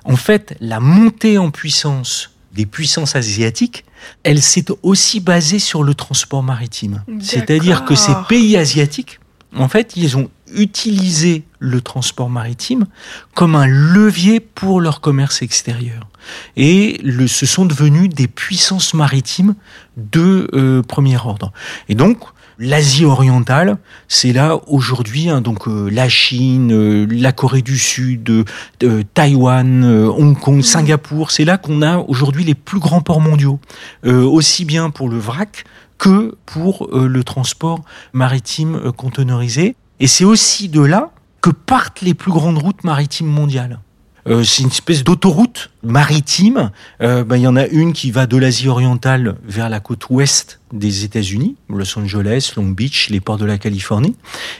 en 0.04 0.16
fait, 0.16 0.56
la 0.60 0.80
montée 0.80 1.36
en 1.36 1.50
puissance 1.50 2.30
des 2.52 2.66
puissances 2.66 3.16
asiatiques, 3.16 3.84
elle 4.22 4.42
s'est 4.42 4.66
aussi 4.82 5.20
basée 5.20 5.58
sur 5.58 5.82
le 5.82 5.94
transport 5.94 6.42
maritime. 6.42 7.04
C'est-à-dire 7.20 7.84
que 7.84 7.94
ces 7.94 8.12
pays 8.28 8.56
asiatiques, 8.56 9.20
en 9.56 9.68
fait, 9.68 9.96
ils 9.96 10.16
ont 10.16 10.30
utilisé 10.54 11.44
le 11.58 11.80
transport 11.80 12.30
maritime 12.30 12.86
comme 13.34 13.54
un 13.54 13.66
levier 13.66 14.40
pour 14.40 14.80
leur 14.80 15.00
commerce 15.00 15.42
extérieur. 15.42 16.08
Et 16.56 16.98
le, 17.02 17.26
ce 17.28 17.46
sont 17.46 17.66
devenus 17.66 18.08
des 18.08 18.28
puissances 18.28 18.94
maritimes 18.94 19.54
de 19.96 20.48
euh, 20.54 20.82
premier 20.82 21.16
ordre. 21.16 21.52
Et 21.88 21.94
donc, 21.94 22.18
l'Asie 22.60 23.06
orientale, 23.06 23.78
c'est 24.06 24.32
là 24.32 24.60
aujourd'hui, 24.68 25.30
hein, 25.30 25.40
donc 25.40 25.66
euh, 25.66 25.88
la 25.90 26.10
Chine, 26.10 26.72
euh, 26.72 27.06
la 27.10 27.32
Corée 27.32 27.62
du 27.62 27.78
Sud, 27.78 28.44
euh, 28.82 29.02
Taïwan, 29.14 29.82
Hong 29.84 30.38
Kong, 30.38 30.58
mmh. 30.58 30.62
Singapour, 30.62 31.30
c'est 31.30 31.46
là 31.46 31.56
qu'on 31.56 31.80
a 31.80 31.96
aujourd'hui 31.96 32.44
les 32.44 32.54
plus 32.54 32.78
grands 32.78 33.00
ports 33.00 33.20
mondiaux, 33.20 33.58
aussi 34.04 34.64
bien 34.64 34.90
pour 34.90 35.08
le 35.08 35.18
vrac 35.18 35.64
que 35.96 36.36
pour 36.44 36.88
le 36.92 37.24
transport 37.24 37.82
maritime 38.12 38.92
conteneurisé. 38.96 39.74
Et 39.98 40.06
c'est 40.06 40.24
aussi 40.24 40.68
de 40.68 40.82
là 40.82 41.10
que 41.40 41.50
partent 41.50 42.02
les 42.02 42.14
plus 42.14 42.30
grandes 42.30 42.58
routes 42.58 42.84
maritimes 42.84 43.26
mondiales. 43.26 43.80
Euh, 44.28 44.44
c'est 44.44 44.62
une 44.62 44.68
espèce 44.68 45.04
d'autoroute 45.04 45.70
maritime. 45.82 46.70
Euh, 47.00 47.24
ben, 47.24 47.36
il 47.36 47.42
y 47.42 47.46
en 47.46 47.56
a 47.56 47.66
une 47.66 47.92
qui 47.92 48.10
va 48.10 48.26
de 48.26 48.36
l'Asie 48.36 48.68
orientale 48.68 49.36
vers 49.44 49.68
la 49.68 49.80
côte 49.80 50.10
ouest 50.10 50.60
des 50.72 51.04
États-Unis, 51.04 51.56
Los 51.68 51.98
Angeles, 51.98 52.52
Long 52.56 52.68
Beach, 52.68 53.08
les 53.10 53.20
ports 53.20 53.38
de 53.38 53.46
la 53.46 53.58
Californie. 53.58 54.16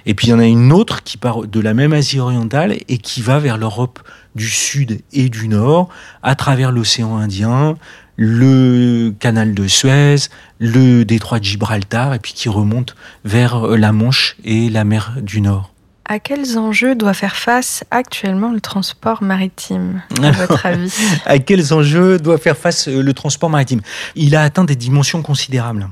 Et 0.06 0.14
puis 0.14 0.28
il 0.28 0.30
y 0.30 0.32
en 0.32 0.38
a 0.38 0.46
une 0.46 0.72
autre 0.72 1.02
qui 1.02 1.16
part 1.16 1.46
de 1.46 1.60
la 1.60 1.74
même 1.74 1.92
Asie 1.92 2.18
orientale 2.18 2.76
et 2.88 2.98
qui 2.98 3.20
va 3.22 3.38
vers 3.38 3.58
l'Europe 3.58 4.00
du 4.34 4.48
Sud 4.48 5.00
et 5.12 5.28
du 5.28 5.48
Nord, 5.48 5.88
à 6.22 6.34
travers 6.34 6.72
l'océan 6.72 7.16
Indien, 7.16 7.76
le 8.16 9.12
canal 9.18 9.54
de 9.54 9.66
Suez, 9.66 10.16
le 10.58 11.04
détroit 11.04 11.40
de 11.40 11.44
Gibraltar, 11.44 12.14
et 12.14 12.18
puis 12.18 12.32
qui 12.32 12.48
remonte 12.48 12.94
vers 13.24 13.66
la 13.66 13.92
Manche 13.92 14.36
et 14.44 14.68
la 14.68 14.84
mer 14.84 15.14
du 15.22 15.40
Nord. 15.40 15.69
À 16.10 16.18
quels 16.18 16.58
enjeux 16.58 16.96
doit 16.96 17.14
faire 17.14 17.36
face 17.36 17.84
actuellement 17.92 18.50
le 18.50 18.60
transport 18.60 19.22
maritime, 19.22 20.02
à 20.20 20.32
votre 20.32 20.66
avis? 20.66 20.92
À 21.24 21.38
quels 21.38 21.72
enjeux 21.72 22.18
doit 22.18 22.36
faire 22.36 22.56
face 22.56 22.88
euh, 22.88 23.00
le 23.00 23.12
transport 23.14 23.48
maritime? 23.48 23.80
Il 24.16 24.34
a 24.34 24.42
atteint 24.42 24.64
des 24.64 24.74
dimensions 24.74 25.22
considérables. 25.22 25.88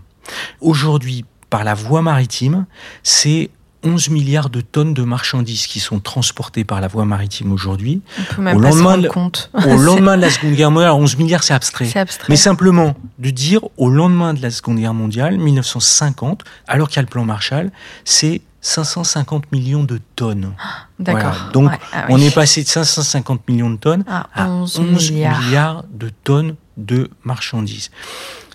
Aujourd'hui, 0.60 1.24
par 1.50 1.62
la 1.62 1.74
voie 1.74 2.02
maritime, 2.02 2.66
c'est 3.04 3.50
11 3.84 4.08
milliards 4.08 4.50
de 4.50 4.60
tonnes 4.60 4.92
de 4.92 5.04
marchandises 5.04 5.68
qui 5.68 5.78
sont 5.78 6.00
transportées 6.00 6.64
par 6.64 6.80
la 6.80 6.88
voie 6.88 7.04
maritime 7.04 7.52
aujourd'hui. 7.52 8.02
On 8.18 8.34
peut 8.34 8.42
même 8.42 8.56
au 8.56 8.60
lendemain, 8.60 9.00
se 9.00 9.06
compte. 9.06 9.50
Au 9.68 9.76
lendemain 9.76 10.16
de 10.16 10.22
la 10.22 10.30
Seconde 10.32 10.54
Guerre 10.54 10.72
mondiale, 10.72 10.90
11 10.94 11.16
milliards, 11.16 11.44
c'est 11.44 11.54
abstrait. 11.54 11.96
abstrait. 11.96 12.26
Mais 12.28 12.34
simplement 12.34 12.96
de 13.20 13.30
dire 13.30 13.60
au 13.76 13.88
lendemain 13.88 14.34
de 14.34 14.42
la 14.42 14.50
Seconde 14.50 14.80
Guerre 14.80 14.94
mondiale, 14.94 15.38
1950, 15.38 16.42
alors 16.66 16.88
qu'il 16.88 16.96
y 16.96 16.98
a 16.98 17.02
le 17.02 17.08
plan 17.08 17.24
Marshall, 17.24 17.70
c'est 18.04 18.40
550 18.60 19.52
millions 19.52 19.84
de 19.84 20.00
tonnes. 20.16 20.52
D'accord. 20.98 21.50
Donc, 21.52 21.70
ah 21.92 22.06
on 22.08 22.18
est 22.18 22.34
passé 22.34 22.62
de 22.62 22.68
550 22.68 23.48
millions 23.48 23.70
de 23.70 23.76
tonnes 23.76 24.04
à 24.08 24.48
11, 24.50 25.10
milliards. 25.12 25.84
de 25.92 26.10
tonnes 26.24 26.56
de 26.76 27.10
marchandises. 27.24 27.90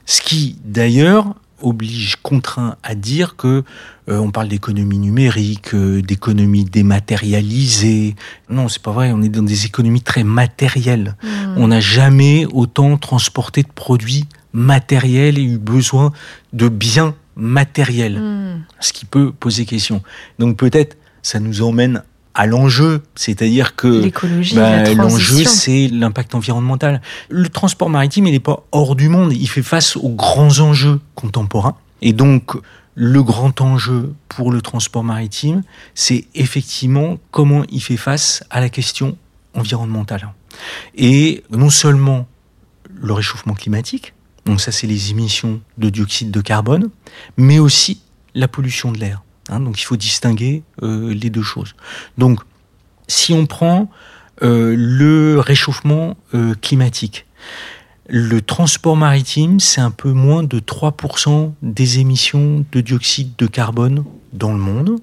Ce 0.06 0.22
qui, 0.22 0.58
d'ailleurs, 0.66 1.36
oblige, 1.62 2.18
contraint 2.22 2.76
à 2.84 2.94
dire 2.96 3.36
que 3.36 3.64
euh, 4.10 4.18
on 4.18 4.32
parle 4.32 4.50
d'économie 4.50 4.98
numérique, 4.98 5.74
euh, 5.74 6.02
d'économie 6.02 6.66
dématérialisée. 6.66 8.16
Non, 8.50 8.68
c'est 8.68 8.82
pas 8.82 8.92
vrai. 8.92 9.12
On 9.14 9.22
est 9.22 9.30
dans 9.30 9.44
des 9.44 9.66
économies 9.66 10.02
très 10.02 10.24
matérielles. 10.24 11.16
Hmm. 11.24 11.56
On 11.58 11.68
n'a 11.70 11.80
jamais 11.80 12.46
autant 12.52 12.98
transporté 12.98 13.64
de 13.64 13.72
produits 13.74 14.26
matériels 14.52 15.40
et 15.40 15.44
eu 15.44 15.58
besoin 15.58 16.12
de 16.52 16.68
biens 16.68 17.16
matériel, 17.36 18.20
hmm. 18.20 18.64
ce 18.80 18.94
qui 18.94 19.06
peut 19.06 19.32
poser 19.32 19.66
question. 19.66 20.02
Donc 20.40 20.58
peut-être 20.58 20.98
ça 21.22 21.40
nous 21.40 21.62
emmène 21.62 22.04
à 22.36 22.48
l'enjeu, 22.48 23.04
c'est-à-dire 23.16 23.76
que 23.76 24.10
bah, 24.56 24.94
l'enjeu 24.94 25.44
c'est 25.46 25.88
l'impact 25.88 26.36
environnemental. 26.36 27.02
Le 27.30 27.48
transport 27.50 27.90
maritime 27.90 28.28
il 28.28 28.32
n'est 28.32 28.40
pas 28.40 28.66
hors 28.72 28.96
du 28.96 29.10
monde, 29.10 29.34
il 29.34 29.48
fait 29.48 29.64
face 29.64 29.96
aux 29.98 30.10
grands 30.10 30.60
enjeux 30.60 31.00
contemporains 31.16 31.76
et 32.02 32.14
donc 32.14 32.54
le 32.96 33.24
grand 33.24 33.62
enjeu 33.62 34.14
pour 34.30 34.52
le 34.52 34.62
transport 34.62 35.04
maritime, 35.04 35.64
c'est 35.96 36.26
effectivement 36.36 37.18
comment 37.32 37.64
il 37.70 37.82
fait 37.82 37.98
face 37.98 38.44
à 38.50 38.60
la 38.60 38.70
question 38.70 39.18
environnementale. 39.56 40.34
Et 40.96 41.44
non 41.50 41.70
seulement 41.70 42.28
le 42.94 43.14
réchauffement 43.14 43.54
climatique, 43.54 44.14
donc 44.46 44.60
ça, 44.60 44.72
c'est 44.72 44.88
les 44.88 45.12
émissions 45.12 45.62
de 45.78 45.90
dioxyde 45.90 46.32
de 46.32 46.42
carbone, 46.42 46.90
mais 47.38 47.60
aussi 47.60 48.02
la 48.36 48.48
pollution 48.48 48.92
de 48.92 49.00
l'air. 49.00 49.24
Hein. 49.50 49.60
donc 49.60 49.82
il 49.82 49.84
faut 49.84 49.98
distinguer 49.98 50.64
euh, 50.82 51.14
les 51.14 51.30
deux 51.30 51.44
choses. 51.44 51.76
Donc 52.18 52.40
si 53.08 53.34
on 53.34 53.46
prend 53.46 53.90
euh, 54.42 54.74
le 54.78 55.40
réchauffement 55.40 56.18
euh, 56.34 56.56
climatique, 56.56 57.26
le 58.10 58.42
transport 58.42 58.98
maritime, 58.98 59.60
c'est 59.60 59.82
un 59.82 59.92
peu 59.92 60.12
moins 60.12 60.44
de 60.44 60.60
3% 60.60 61.54
des 61.62 62.00
émissions 62.00 62.66
de 62.72 62.82
dioxyde 62.82 63.34
de 63.38 63.48
carbone 63.48 64.04
dans 64.34 64.52
le 64.52 64.60
monde. 64.60 65.00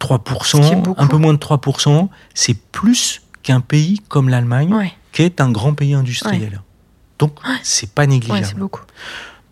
mm-hmm. 0.00 0.94
un 0.96 1.06
peu 1.06 1.16
moins 1.18 1.34
de 1.34 1.38
3%, 1.38 2.08
c'est 2.32 2.56
plus 2.72 3.20
qu'un 3.42 3.60
pays 3.60 4.00
comme 4.08 4.30
l'Allemagne, 4.30 4.92
qui 5.12 5.22
est 5.22 5.40
un 5.40 5.50
grand 5.50 5.74
pays 5.74 5.94
industriel. 5.94 6.62
Donc, 7.18 7.38
c'est 7.62 7.90
pas 7.90 8.06
négligeable. 8.06 8.60
beaucoup. 8.60 8.82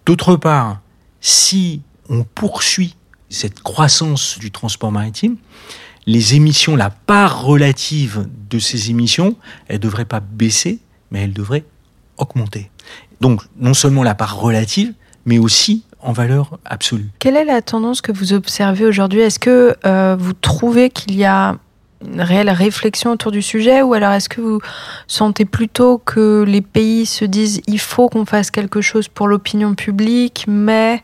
D'autre 0.07 0.37
part, 0.37 0.81
si 1.21 1.81
on 2.09 2.25
poursuit 2.25 2.97
cette 3.31 3.61
croissance 3.61 4.39
du 4.39 4.51
transport 4.51 4.93
maritime, 4.93 5.37
les 6.07 6.35
émissions, 6.35 6.77
la 6.77 6.91
part 6.91 7.43
relative 7.43 8.29
de 8.51 8.59
ces 8.59 8.91
émissions, 8.91 9.37
elle 9.69 9.77
ne 9.77 9.83
devrait 9.83 10.05
pas 10.05 10.21
baisser, 10.21 10.79
mais 11.11 11.23
elle 11.23 11.33
devrait 11.33 11.65
augmenter. 12.19 12.71
Donc, 13.21 13.43
non 13.57 13.75
seulement 13.75 14.03
la 14.03 14.15
part 14.15 14.39
relative, 14.39 14.93
mais 15.25 15.39
aussi 15.39 15.85
en 16.01 16.13
valeur 16.13 16.59
absolue. 16.67 17.11
Quelle 17.19 17.37
est 17.37 17.47
la 17.47 17.63
tendance 17.63 18.03
que 18.03 18.13
vous 18.13 18.35
observez 18.35 18.85
aujourd'hui? 18.85 19.21
Est-ce 19.21 19.39
que 19.39 19.75
euh, 19.87 20.17
vous 20.19 20.35
trouvez 20.35 20.91
qu'il 20.91 21.15
y 21.17 21.25
a 21.25 21.57
une 22.07 22.21
réelle 22.21 22.51
réflexion 22.51 23.13
autour 23.13 23.33
du 23.33 23.43
sujet 23.43 23.83
ou 23.83 23.95
alors 23.95 24.13
est-ce 24.13 24.29
que 24.29 24.41
vous 24.41 24.61
sentez 25.07 25.45
plutôt 25.45 25.99
que 25.99 26.45
les 26.47 26.61
pays 26.61 27.07
se 27.07 27.25
disent 27.25 27.61
il 27.67 27.79
faut 27.79 28.09
qu'on 28.09 28.27
fasse 28.27 28.51
quelque 28.51 28.81
chose 28.81 29.09
pour 29.09 29.29
l'opinion 29.29 29.75
publique 29.75 30.45
mais 30.49 31.03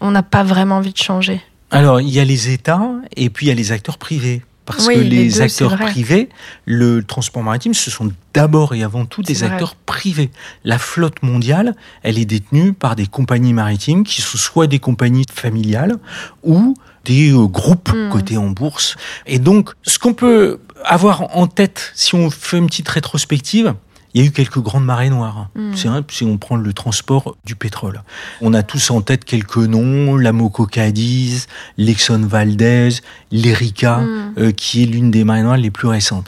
on 0.00 0.10
n'a 0.10 0.22
pas 0.22 0.44
vraiment 0.44 0.76
envie 0.76 0.92
de 0.92 0.98
changer? 0.98 1.40
Alors 1.70 2.00
il 2.00 2.10
y 2.10 2.20
a 2.20 2.24
les 2.24 2.50
États 2.50 2.90
et 3.16 3.30
puis 3.30 3.46
il 3.46 3.48
y 3.48 3.52
a 3.52 3.54
les 3.54 3.72
acteurs 3.72 3.98
privés. 3.98 4.42
Parce 4.66 4.88
que 4.88 4.98
les, 4.98 5.40
acteurs 5.40 5.76
privés, 5.76 6.28
le 6.64 7.04
transport 7.04 7.40
maritime, 7.44 7.72
ce 7.72 7.88
sont 7.88 8.10
d'abord 8.34 8.74
et 8.74 8.82
avant 8.82 9.06
tout 9.06 9.22
des 9.22 9.44
acteurs 9.44 9.76
privés. 9.76 10.30
La 10.64 10.76
flotte 10.76 11.22
mondiale, 11.22 11.76
elle 12.02 12.18
est 12.18 12.24
détenue 12.24 12.72
par 12.72 12.96
des 12.96 13.06
compagnies 13.06 13.52
maritimes 13.52 14.02
qui 14.02 14.22
sont 14.22 14.36
soit 14.36 14.66
des 14.66 14.80
compagnies 14.80 15.24
familiales 15.32 15.98
ou 16.42 16.74
des 17.06 17.30
euh, 17.32 17.46
groupes 17.46 17.90
hmm. 17.94 18.10
cotés 18.10 18.36
en 18.36 18.50
bourse. 18.50 18.96
Et 19.26 19.38
donc, 19.38 19.70
ce 19.82 19.98
qu'on 19.98 20.12
peut 20.12 20.58
avoir 20.84 21.36
en 21.36 21.46
tête, 21.46 21.92
si 21.94 22.14
on 22.14 22.28
fait 22.30 22.58
une 22.58 22.66
petite 22.66 22.88
rétrospective, 22.88 23.74
il 24.12 24.22
y 24.22 24.24
a 24.24 24.28
eu 24.28 24.30
quelques 24.30 24.58
grandes 24.58 24.84
marées 24.84 25.10
noires. 25.10 25.48
Hmm. 25.54 25.72
C'est 25.74 25.88
vrai, 25.88 26.02
si 26.10 26.24
on 26.24 26.36
prend 26.36 26.56
le 26.56 26.72
transport 26.72 27.36
du 27.44 27.54
pétrole. 27.54 28.02
On 28.40 28.52
a 28.54 28.62
tous 28.62 28.90
en 28.90 29.00
tête 29.00 29.24
quelques 29.24 29.56
noms, 29.56 30.16
la 30.16 30.32
Moco 30.32 30.66
Cadiz, 30.66 31.46
l'Exxon 31.76 32.26
Valdez, 32.26 32.90
l'Erika, 33.30 33.98
hmm. 33.98 34.34
euh, 34.38 34.52
qui 34.52 34.82
est 34.82 34.86
l'une 34.86 35.10
des 35.10 35.24
marées 35.24 35.42
noires 35.42 35.56
les 35.56 35.70
plus 35.70 35.88
récentes. 35.88 36.26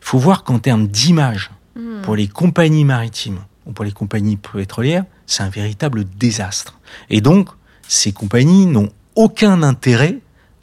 Il 0.00 0.08
faut 0.08 0.18
voir 0.18 0.44
qu'en 0.44 0.58
termes 0.58 0.86
d'image, 0.86 1.50
pour 2.02 2.16
les 2.16 2.28
compagnies 2.28 2.84
maritimes 2.84 3.40
ou 3.66 3.72
pour 3.72 3.84
les 3.84 3.92
compagnies 3.92 4.36
pétrolières, 4.36 5.04
c'est 5.26 5.42
un 5.42 5.50
véritable 5.50 6.04
désastre. 6.04 6.78
Et 7.10 7.20
donc, 7.20 7.50
ces 7.86 8.12
compagnies 8.12 8.64
n'ont 8.64 8.88
aucun 9.16 9.62
intérêt 9.62 10.18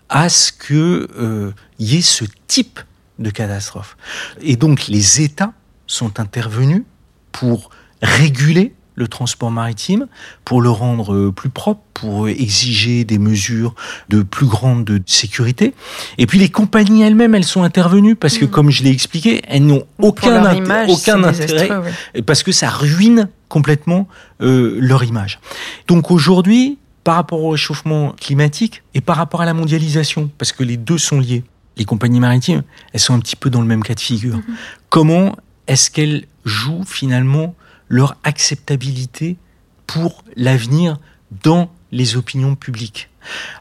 à 0.10 0.29
ce 0.29 0.51
qu'il 0.51 0.77
euh, 0.77 1.51
y 1.79 1.98
ait 1.98 2.01
ce 2.01 2.25
type 2.48 2.79
de 3.19 3.29
catastrophe. 3.29 3.98
Et 4.41 4.55
donc 4.55 4.88
les 4.88 5.22
États 5.22 5.53
sont 5.88 6.19
intervenus 6.19 6.83
pour 7.31 7.69
réguler 8.01 8.74
le 8.95 9.07
transport 9.07 9.50
maritime, 9.50 10.07
pour 10.45 10.62
le 10.62 10.69
rendre 10.69 11.13
euh, 11.13 11.31
plus 11.31 11.50
propre, 11.50 11.81
pour 11.93 12.27
exiger 12.29 13.05
des 13.05 13.17
mesures 13.17 13.74
de 14.10 14.22
plus 14.22 14.45
grande 14.45 15.01
sécurité. 15.07 15.74
Et 16.17 16.27
puis 16.27 16.38
les 16.38 16.50
compagnies 16.50 17.01
elles-mêmes, 17.01 17.33
elles 17.33 17.43
sont 17.43 17.63
intervenues 17.63 18.15
parce 18.15 18.38
que, 18.38 18.45
mm. 18.45 18.50
comme 18.50 18.69
je 18.69 18.83
l'ai 18.83 18.91
expliqué, 18.91 19.41
elles 19.48 19.65
n'ont 19.65 19.86
aucun, 20.00 20.43
aucun 20.88 21.24
intérêt, 21.24 21.69
parce 22.25 22.43
que 22.43 22.51
ça 22.51 22.69
ruine 22.69 23.29
complètement 23.50 24.07
euh, 24.41 24.77
leur 24.79 25.03
image. 25.03 25.39
Donc 25.88 26.12
aujourd'hui, 26.12 26.77
par 27.03 27.15
rapport 27.15 27.43
au 27.43 27.50
réchauffement 27.50 28.12
climatique 28.13 28.83
et 28.93 29.01
par 29.01 29.17
rapport 29.17 29.41
à 29.41 29.45
la 29.45 29.53
mondialisation, 29.53 30.29
parce 30.38 30.51
que 30.51 30.63
les 30.63 30.77
deux 30.77 30.98
sont 30.98 31.19
liés. 31.19 31.43
Les 31.75 31.86
compagnies 31.86 32.19
maritimes, 32.19 32.63
elles 32.93 33.00
sont 33.00 33.15
un 33.15 33.19
petit 33.19 33.36
peu 33.36 33.50
dans 33.50 33.62
le 33.62 33.67
même 33.67 33.83
cas 33.83 33.95
de 33.95 34.00
figure. 34.00 34.38
Mhm. 34.38 34.43
Comment 34.89 35.36
est-ce 35.67 35.89
qu'elles 35.89 36.25
jouent 36.45 36.86
finalement 36.86 37.55
leur 37.89 38.15
acceptabilité 38.24 39.38
pour 39.88 40.24
l'avenir 40.36 40.98
dans 41.43 41.72
les 41.91 42.15
opinions 42.15 42.55
publiques? 42.55 43.10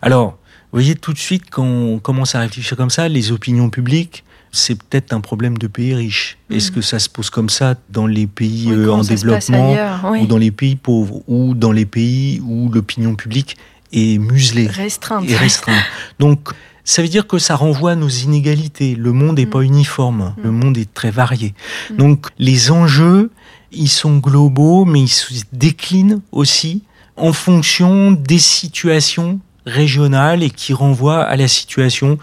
Alors, 0.03 0.33
vous 0.73 0.79
voyez 0.79 0.95
tout 0.95 1.13
de 1.13 1.19
suite 1.19 1.45
quand 1.51 1.65
on 1.65 1.99
commence 1.99 2.35
à 2.35 2.41
réfléchir 2.41 2.77
comme 2.77 2.91
ça, 2.91 3.09
les 3.09 3.33
opinions 3.33 3.71
publiques, 3.71 4.25
c'est 4.53 4.75
peut-être 4.75 5.15
un 5.15 5.21
problème 5.21 5.57
de 5.57 5.67
pays 5.67 5.95
riches. 5.95 6.37
Est-ce 6.51 6.71
hmm. 6.71 6.75
que 6.75 6.81
ça 6.83 6.99
se 6.99 7.09
pose 7.09 7.31
comme 7.31 7.49
ça 7.49 7.75
dans 7.89 8.07
les 8.07 8.27
pays 8.27 8.71
euh, 8.71 8.93
en 8.93 9.03
développement 9.03 9.75
ou 10.21 10.27
dans 10.27 10.37
les 10.37 10.51
pays 10.51 10.77
pauvres 10.77 11.23
ou 11.27 11.55
dans 11.55 11.73
les 11.73 11.87
pays 11.87 12.41
où 12.41 12.69
l'opinion 12.69 13.15
publique 13.15 13.57
est 13.93 14.19
muselée 14.19 14.67
restreinte. 14.67 15.29
et 15.29 15.37
restreinte. 15.37 15.83
Donc 16.19 16.51
ça 16.85 17.01
veut 17.01 17.09
dire 17.09 17.27
que 17.27 17.39
ça 17.39 17.57
renvoie 17.57 17.93
à 17.93 17.95
nos 17.95 18.09
inégalités. 18.09 18.95
Le 18.95 19.13
monde 19.13 19.39
n'est 19.39 19.47
hmm. 19.47 19.51
pas 19.51 19.63
uniforme, 19.63 20.35
le 20.43 20.51
hmm. 20.51 20.55
monde 20.55 20.79
est 20.79 20.93
très 20.93 21.11
varié. 21.11 21.55
Donc 21.91 22.29
les 22.39 22.71
enjeux, 22.71 23.31
ils 23.73 23.89
sont 23.89 24.19
globaux, 24.19 24.85
mais 24.85 25.01
ils 25.01 25.09
se 25.09 25.33
déclinent 25.53 26.21
aussi 26.31 26.83
en 27.17 27.33
fonction 27.33 28.13
des 28.13 28.39
situations 28.39 29.41
régionales 29.65 30.43
et 30.43 30.51
qui 30.51 30.73
renvoient 30.73 31.23
à 31.23 31.37
la 31.37 31.49
situation 31.49 32.19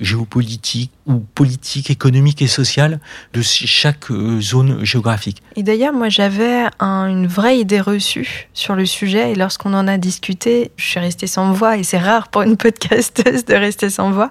géopolitique 0.00 0.90
ou 1.06 1.14
politique, 1.18 1.90
économique 1.90 2.42
et 2.42 2.46
sociale 2.46 3.00
de 3.32 3.42
chaque 3.42 4.10
euh, 4.10 4.40
zone 4.40 4.84
géographique. 4.84 5.42
Et 5.56 5.62
d'ailleurs, 5.62 5.92
moi 5.92 6.08
j'avais 6.08 6.64
une 6.80 7.26
vraie 7.26 7.58
idée 7.58 7.80
reçue 7.80 8.48
sur 8.54 8.74
le 8.74 8.86
sujet 8.86 9.32
et 9.32 9.34
lorsqu'on 9.34 9.74
en 9.74 9.86
a 9.86 9.98
discuté, 9.98 10.70
je 10.76 10.84
suis 10.84 11.00
restée 11.00 11.26
sans 11.26 11.52
voix 11.52 11.76
et 11.76 11.82
c'est 11.82 11.98
rare 11.98 12.28
pour 12.28 12.42
une 12.42 12.56
podcasteuse 12.64 13.44
de 13.44 13.54
rester 13.54 13.90
sans 13.90 14.10
voix. 14.10 14.30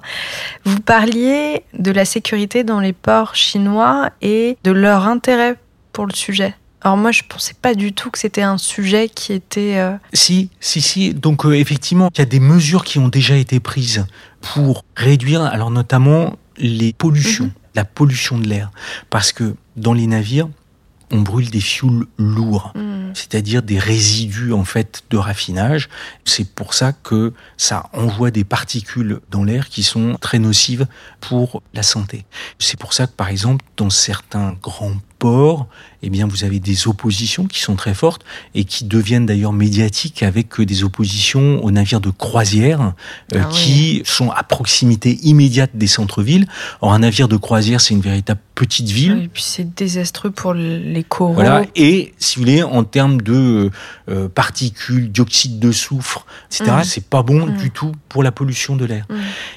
Vous 0.66 0.80
parliez 0.80 1.64
de 1.74 1.92
la 1.92 2.06
sécurité 2.06 2.64
dans 2.64 2.80
les 2.80 2.94
ports 2.94 3.36
chinois 3.36 4.10
et 4.22 4.58
de 4.64 4.72
leur 4.72 5.08
intérêt 5.08 5.56
pour 5.92 6.06
le 6.06 6.14
sujet. 6.14 6.56
Alors 6.84 6.98
moi, 6.98 7.12
je 7.12 7.22
pensais 7.28 7.54
pas 7.60 7.76
du 7.76 7.94
tout 7.94 8.12
que 8.12 8.20
c'était 8.20 8.42
un 8.42 8.58
sujet 8.58 9.08
qui 9.08 9.32
était... 9.32 9.78
Euh, 9.78 9.94
si, 10.12 10.50
si, 10.60 10.82
si. 10.82 11.14
Donc 11.14 11.46
euh, 11.46 11.54
effectivement, 11.54 12.10
il 12.14 12.20
y 12.20 12.22
a 12.22 12.26
des 12.26 12.42
mesures 12.42 12.84
qui 12.84 13.00
ont 13.00 13.08
déjà 13.08 13.38
été 13.38 13.62
prises 13.62 14.06
pour 14.44 14.84
réduire, 14.96 15.42
alors 15.42 15.72
notamment 15.72 16.36
les 16.58 16.94
pollutions, 16.94 17.52
la 17.76 17.86
pollution 17.86 18.38
de 18.38 18.48
l'air. 18.48 18.72
Parce 19.10 19.32
que 19.32 19.56
dans 19.78 19.94
les 19.94 20.06
navires, 20.06 20.50
on 21.12 21.22
brûle 21.22 21.50
des 21.50 21.62
fioul 21.62 22.08
lourds, 22.18 22.74
Mm. 22.76 23.12
c'est-à-dire 23.14 23.62
des 23.62 23.80
résidus 23.80 24.52
en 24.52 24.66
fait 24.66 25.04
de 25.10 25.18
raffinage. 25.18 25.90
C'est 26.26 26.50
pour 26.50 26.74
ça 26.74 26.92
que 26.92 27.34
ça 27.58 27.90
envoie 27.94 28.32
des 28.32 28.44
particules 28.44 29.20
dans 29.30 29.44
l'air 29.44 29.70
qui 29.70 29.84
sont 29.84 30.18
très 30.20 30.40
nocives 30.40 30.88
pour 31.22 31.62
la 31.74 31.84
santé. 31.84 32.26
C'est 32.60 32.80
pour 32.80 32.94
ça 32.94 33.08
que 33.08 33.12
par 33.14 33.30
exemple 33.30 33.64
dans 33.78 33.90
certains 33.92 34.58
grands 34.62 34.98
ports, 35.24 35.68
eh 36.02 36.10
bien 36.10 36.28
vous 36.28 36.44
avez 36.44 36.60
des 36.60 36.86
oppositions 36.90 37.46
qui 37.46 37.62
sont 37.62 37.78
très 37.78 37.94
fortes 37.94 38.24
et 38.56 38.66
qui 38.66 38.84
deviennent 38.84 39.26
d'ailleurs 39.26 39.54
médiatiques 39.54 40.22
avec 40.22 40.60
des 40.60 40.84
oppositions 40.84 41.64
aux 41.64 41.72
navires 41.72 42.02
de 42.02 42.10
croisière 42.10 42.82
euh, 43.34 43.40
Ah 43.42 43.48
oui. 43.50 43.56
qui 43.58 44.02
sont 44.04 44.30
à 44.32 44.44
proximité 44.44 45.18
immédiate 45.24 45.72
des 45.76 45.88
centres-villes. 45.88 46.46
Or 46.82 46.92
un 46.92 47.00
navire 47.00 47.30
de 47.30 47.38
croisière 47.38 47.80
c'est 47.80 47.94
une 47.94 48.02
véritable 48.02 48.42
petite 48.54 48.90
ville. 48.90 49.18
Et 49.24 49.28
puis 49.30 49.44
c'est 49.44 49.74
désastreux 49.76 50.32
pour 50.32 50.54
les 50.54 51.06
coraux. 51.08 51.34
Voilà. 51.36 51.64
Et 51.78 52.14
si 52.18 52.36
vous 52.36 52.42
voulez, 52.42 52.62
en 52.64 52.84
termes 52.84 53.22
de 53.22 53.72
euh, 54.10 54.28
particules, 54.28 55.10
dioxyde 55.10 55.58
de 55.60 55.72
soufre, 55.72 56.26
etc., 56.52 56.66
Mm. 56.80 56.84
c'est 56.84 57.06
pas 57.06 57.24
bon 57.24 57.46
Mm. 57.48 57.58
du 57.58 57.72
tout 57.72 57.94
pour 58.10 58.24
la 58.24 58.32
pollution 58.34 58.76
de 58.76 58.84
l'air. 58.86 59.06
Mm. 59.10 59.16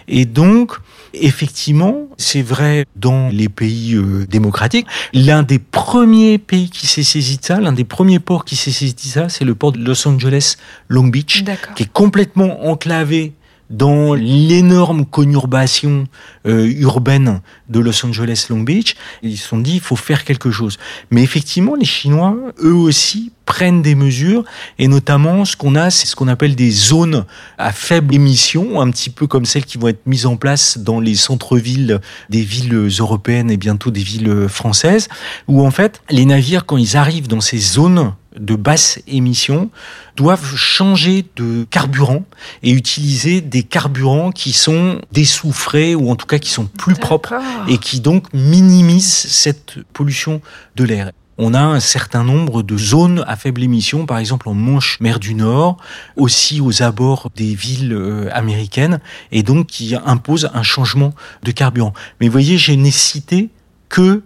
Et 0.08 0.25
donc, 0.26 0.73
effectivement, 1.12 2.06
c'est 2.16 2.42
vrai 2.42 2.87
dans 2.96 3.28
les 3.28 3.49
pays 3.49 3.94
euh, 3.94 4.26
démocratiques. 4.26 4.87
L'un 5.12 5.42
des 5.42 5.58
premiers 5.58 6.38
pays 6.38 6.70
qui 6.70 6.87
s'est 6.87 7.02
saisi 7.02 7.38
de 7.38 7.44
ça, 7.44 7.61
l'un 7.61 7.73
des 7.73 7.85
premiers 7.85 8.18
ports 8.18 8.44
qui 8.44 8.56
s'est 8.56 8.70
saisi 8.70 8.94
de 8.94 9.00
ça, 9.00 9.28
c'est 9.28 9.44
le 9.44 9.54
port 9.54 9.73
de 9.73 9.78
Los 9.78 10.06
Angeles 10.08 10.56
Long 10.88 11.08
Beach 11.08 11.44
qui 11.75 11.82
est 11.85 11.92
complètement 11.92 12.66
enclavé 12.66 13.32
dans 13.70 14.14
l'énorme 14.14 15.04
conurbation 15.06 16.06
euh, 16.46 16.70
urbaine 16.78 17.40
de 17.68 17.80
Los 17.80 18.04
Angeles 18.04 18.46
Long 18.50 18.61
Beach. 18.61 18.94
Ils 19.23 19.37
se 19.37 19.49
sont 19.49 19.58
dit, 19.58 19.75
il 19.75 19.80
faut 19.80 19.96
faire 19.96 20.25
quelque 20.25 20.50
chose. 20.50 20.78
Mais 21.11 21.23
effectivement, 21.23 21.75
les 21.75 21.85
Chinois, 21.85 22.37
eux 22.62 22.75
aussi, 22.75 23.32
prennent 23.44 23.80
des 23.80 23.94
mesures, 23.94 24.44
et 24.78 24.88
notamment 24.88 25.44
ce 25.44 25.56
qu'on 25.56 25.76
a, 25.76 25.90
c'est 25.90 26.06
ce 26.06 26.16
qu'on 26.16 26.26
appelle 26.26 26.56
des 26.56 26.73
zones 26.73 27.25
à 27.58 27.70
faible 27.70 28.12
émission, 28.12 28.80
un 28.80 28.90
petit 28.90 29.08
peu 29.08 29.28
comme 29.28 29.44
celles 29.44 29.64
qui 29.64 29.78
vont 29.78 29.88
être 29.88 30.04
mises 30.04 30.26
en 30.26 30.37
place 30.37 30.78
dans 30.78 30.99
les 30.99 31.14
centres-villes 31.14 32.00
des 32.28 32.42
villes 32.42 32.88
européennes 32.99 33.50
et 33.50 33.56
bientôt 33.56 33.92
des 33.92 34.02
villes 34.02 34.49
françaises, 34.49 35.08
où 35.46 35.64
en 35.64 35.70
fait, 35.70 36.02
les 36.11 36.26
navires, 36.26 36.66
quand 36.66 36.76
ils 36.76 36.96
arrivent 36.96 37.28
dans 37.28 37.40
ces 37.40 37.58
zones 37.58 38.12
de 38.38 38.55
basse 38.55 39.00
émission, 39.07 39.71
doivent 40.16 40.57
changer 40.57 41.25
de 41.37 41.64
carburant 41.71 42.25
et 42.62 42.71
utiliser 42.71 43.40
des 43.40 43.62
carburants 43.62 44.31
qui 44.33 44.52
sont 44.52 45.00
désoufrés 45.12 45.95
ou 45.95 46.11
en 46.11 46.16
tout 46.16 46.26
cas 46.26 46.38
qui 46.38 46.50
sont 46.50 46.66
plus 46.66 46.95
propres 46.95 47.35
et 47.69 47.78
qui 47.78 48.00
donc 48.00 48.33
minimisent 48.33 49.26
cette 49.28 49.78
pollution 49.93 50.40
de 50.76 50.85
l'air. 50.85 51.12
On 51.38 51.52
a 51.52 51.61
un 51.61 51.81
certain 51.81 52.25
nombre 52.25 52.62
de 52.62 52.78
zones 52.78 53.23
à 53.26 53.37
faible 53.37 53.62
émission, 53.62 54.07
par 54.07 54.16
exemple 54.16 54.49
en 54.49 54.55
Manche, 54.55 54.99
mer 55.00 55.21
du 55.21 55.35
Nord, 55.35 55.76
aussi 56.16 56.62
aux 56.62 56.83
abords 56.83 57.31
des 57.37 57.55
villes 57.55 57.93
euh, 57.93 58.31
américaines, 58.33 59.00
et 59.33 59.43
donc 59.43 59.66
qui 59.66 59.95
imposent 60.07 60.49
un 60.55 60.62
changement 60.62 61.12
de 61.43 61.50
carburant. 61.50 61.93
Mais 62.21 62.28
vous 62.28 62.33
voyez, 62.33 62.57
je 62.57 62.73
n'ai 62.73 62.90
cité 62.90 63.50
que 63.90 64.23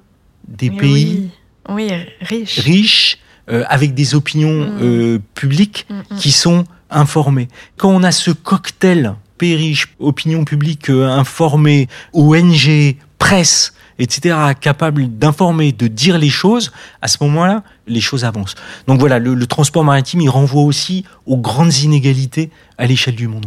des 0.46 0.70
Mais 0.70 0.76
pays 0.76 1.30
Oui, 1.68 1.88
oui 1.90 1.96
riche. 2.20 2.60
riches, 2.60 3.18
euh, 3.50 3.64
avec 3.68 3.94
des 3.94 4.14
opinions 4.14 4.64
Mm. 4.64 4.78
euh, 4.82 5.18
publiques 5.34 5.86
Mm, 5.90 6.14
mm. 6.14 6.16
qui 6.18 6.32
sont 6.32 6.64
informés. 6.90 7.48
Quand 7.76 7.90
on 7.90 8.02
a 8.02 8.12
ce 8.12 8.30
cocktail 8.30 9.14
riche, 9.40 9.94
opinion 9.98 10.44
publique 10.44 10.90
euh, 10.90 11.08
informée, 11.08 11.88
ONG, 12.12 12.96
presse, 13.18 13.72
etc., 13.98 14.36
capable 14.60 15.18
d'informer, 15.18 15.72
de 15.72 15.86
dire 15.86 16.18
les 16.18 16.28
choses, 16.30 16.72
à 17.02 17.08
ce 17.08 17.18
moment-là, 17.22 17.62
les 17.86 18.00
choses 18.00 18.24
avancent. 18.24 18.54
Donc 18.86 19.00
voilà, 19.00 19.18
le, 19.18 19.34
le 19.34 19.46
transport 19.46 19.84
maritime, 19.84 20.20
il 20.20 20.28
renvoie 20.30 20.62
aussi 20.62 21.04
aux 21.26 21.36
grandes 21.38 21.74
inégalités 21.78 22.50
à 22.78 22.86
l'échelle 22.86 23.14
du 23.16 23.28
monde. 23.28 23.46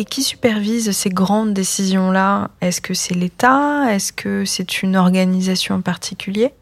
Et 0.00 0.04
qui 0.04 0.22
supervise 0.22 0.92
ces 0.92 1.10
grandes 1.10 1.52
décisions-là? 1.54 2.50
Est-ce 2.60 2.80
que 2.80 2.94
c'est 2.94 3.14
l'État? 3.14 3.92
Est-ce 3.92 4.12
que 4.12 4.44
c'est 4.44 4.82
une 4.82 4.96
organisation 4.96 5.74
en 5.74 5.80
particulier? 5.80 6.52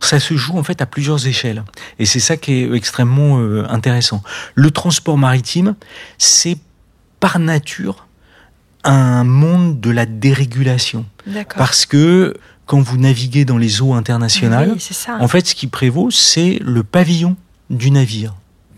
Ça 0.00 0.20
se 0.20 0.36
joue 0.36 0.58
en 0.58 0.62
fait 0.62 0.80
à 0.82 0.86
plusieurs 0.86 1.26
échelles. 1.26 1.64
Et 1.98 2.04
c'est 2.04 2.20
ça 2.20 2.36
qui 2.36 2.52
est 2.52 2.72
extrêmement 2.72 3.40
euh, 3.40 3.64
intéressant. 3.68 4.22
Le 4.54 4.70
transport 4.70 5.16
maritime, 5.16 5.74
c'est 6.18 6.58
par 7.20 7.38
nature 7.38 8.06
un 8.84 9.24
monde 9.24 9.80
de 9.80 9.90
la 9.90 10.06
dérégulation. 10.06 11.04
Parce 11.56 11.86
que 11.86 12.34
quand 12.66 12.80
vous 12.80 12.98
naviguez 12.98 13.44
dans 13.44 13.58
les 13.58 13.80
eaux 13.80 13.94
internationales, 13.94 14.74
Oui, 14.74 14.96
en 15.08 15.26
fait, 15.26 15.46
ce 15.46 15.54
qui 15.54 15.66
prévaut, 15.66 16.10
c'est 16.10 16.58
le 16.62 16.84
pavillon 16.84 17.36
du 17.70 17.90
navire. 17.90 18.34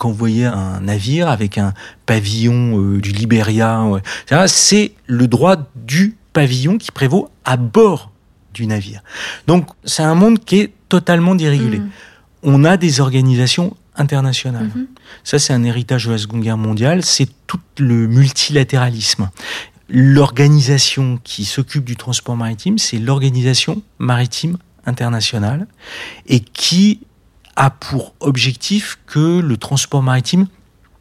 Voyez 0.09 0.47
un 0.47 0.81
navire 0.81 1.29
avec 1.29 1.59
un 1.59 1.75
pavillon 2.07 2.79
euh, 2.79 3.01
du 3.01 3.13
Libéria, 3.13 3.85
ouais, 3.85 4.01
c'est 4.47 4.93
le 5.07 5.29
droit 5.29 5.57
du 5.75 6.17
pavillon 6.33 6.79
qui 6.79 6.91
prévaut 6.93 7.29
à 7.45 7.57
bord 7.57 8.11
du 8.55 8.67
navire. 8.67 9.03
Donc, 9.47 9.69
c'est 9.85 10.03
un 10.03 10.15
monde 10.15 10.39
qui 10.39 10.61
est 10.61 10.73
totalement 10.89 11.35
dérégulé. 11.35 11.79
Mm. 11.79 11.91
On 12.43 12.65
a 12.65 12.77
des 12.77 13.01
organisations 13.01 13.77
internationales. 13.97 14.71
Mhm. 14.75 14.87
Ça, 15.25 15.39
c'est 15.39 15.53
un 15.53 15.63
héritage 15.63 16.07
de 16.07 16.13
la 16.13 16.19
Seconde 16.19 16.43
Guerre 16.43 16.57
mondiale, 16.57 17.05
c'est 17.05 17.29
tout 17.47 17.61
le 17.79 18.07
multilatéralisme. 18.07 19.31
L'organisation 19.89 21.19
qui 21.23 21.45
s'occupe 21.45 21.85
du 21.85 21.97
transport 21.97 22.37
maritime, 22.37 22.79
c'est 22.79 22.99
l'Organisation 22.99 23.83
maritime 23.99 24.57
internationale 24.87 25.67
et 26.27 26.41
qui 26.41 27.01
a 27.61 27.69
pour 27.69 28.15
objectif 28.21 28.99
que 29.07 29.39
le 29.39 29.57
transport 29.59 30.03
maritime 30.03 30.47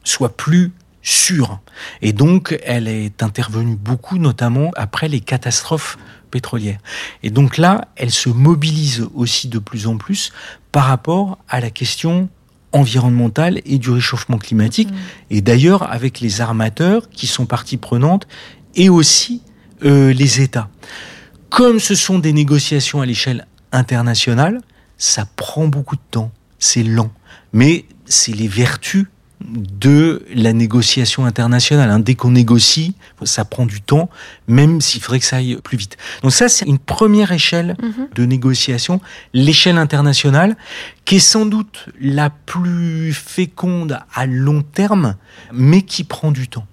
soit 0.03 0.35
plus 0.35 0.73
sûr. 1.01 1.61
Et 2.01 2.11
donc, 2.11 2.59
elle 2.65 2.89
est 2.89 3.23
intervenue 3.23 3.77
beaucoup, 3.77 4.17
notamment 4.17 4.71
après 4.75 5.07
les 5.07 5.21
catastrophes 5.21 5.97
pétrolières. 6.31 6.79
Et 7.23 7.29
donc 7.29 7.55
là, 7.55 7.87
elle 7.95 8.11
se 8.11 8.27
mobilise 8.27 9.07
aussi 9.15 9.47
de 9.47 9.57
plus 9.57 9.87
en 9.87 9.95
plus 9.95 10.33
par 10.73 10.83
rapport 10.83 11.37
à 11.47 11.61
la 11.61 11.69
question 11.69 12.27
environnementale 12.73 13.61
et 13.63 13.77
du 13.77 13.89
réchauffement 13.89 14.37
climatique. 14.37 14.91
Mm. 14.91 14.95
Et 15.29 15.41
d'ailleurs, 15.41 15.89
avec 15.89 16.19
les 16.19 16.41
armateurs 16.41 17.09
qui 17.09 17.25
sont 17.25 17.45
partie 17.45 17.77
prenante 17.77 18.27
et 18.75 18.89
aussi 18.89 19.43
euh, 19.85 20.11
les 20.11 20.41
États. 20.41 20.67
Comme 21.49 21.79
ce 21.79 21.95
sont 21.95 22.19
des 22.19 22.33
négociations 22.33 22.99
à 22.99 23.05
l'échelle 23.05 23.47
internationale, 23.71 24.59
ça 24.97 25.25
prend 25.37 25.69
beaucoup 25.69 25.95
de 25.95 26.01
temps, 26.11 26.31
c'est 26.59 26.83
lent. 26.83 27.11
Mais 27.53 27.85
c'est 28.05 28.33
les 28.33 28.47
vertus 28.47 29.05
de 29.41 30.25
la 30.35 30.51
négociation 30.51 31.23
internationale. 31.25 31.89
hein. 31.89 31.99
Dès 31.99 32.13
qu'on 32.15 32.31
négocie, 32.31 32.93
ça 33.23 33.45
prend 33.45 33.65
du 33.65 33.79
temps, 33.81 34.09
même 34.49 34.81
s'il 34.81 35.01
faudrait 35.01 35.19
que 35.19 35.25
ça 35.25 35.37
aille 35.37 35.57
plus 35.63 35.77
vite. 35.77 35.95
Donc 36.23 36.33
ça, 36.33 36.49
c'est 36.49 36.65
une 36.65 36.77
première 36.77 37.31
échelle 37.31 37.77
Mhm. 37.81 38.09
de 38.15 38.25
négociation, 38.25 38.99
l'échelle 39.33 39.77
internationale, 39.77 40.57
qui 41.05 41.15
est 41.15 41.19
sans 41.19 41.45
doute 41.45 41.85
la 42.01 42.29
plus 42.29 43.13
féconde 43.13 43.99
à 44.13 44.25
long 44.25 44.61
terme, 44.61 45.15
mais 45.53 45.83
qui 45.83 46.03
prend 46.03 46.31
du 46.31 46.49
temps. 46.49 46.67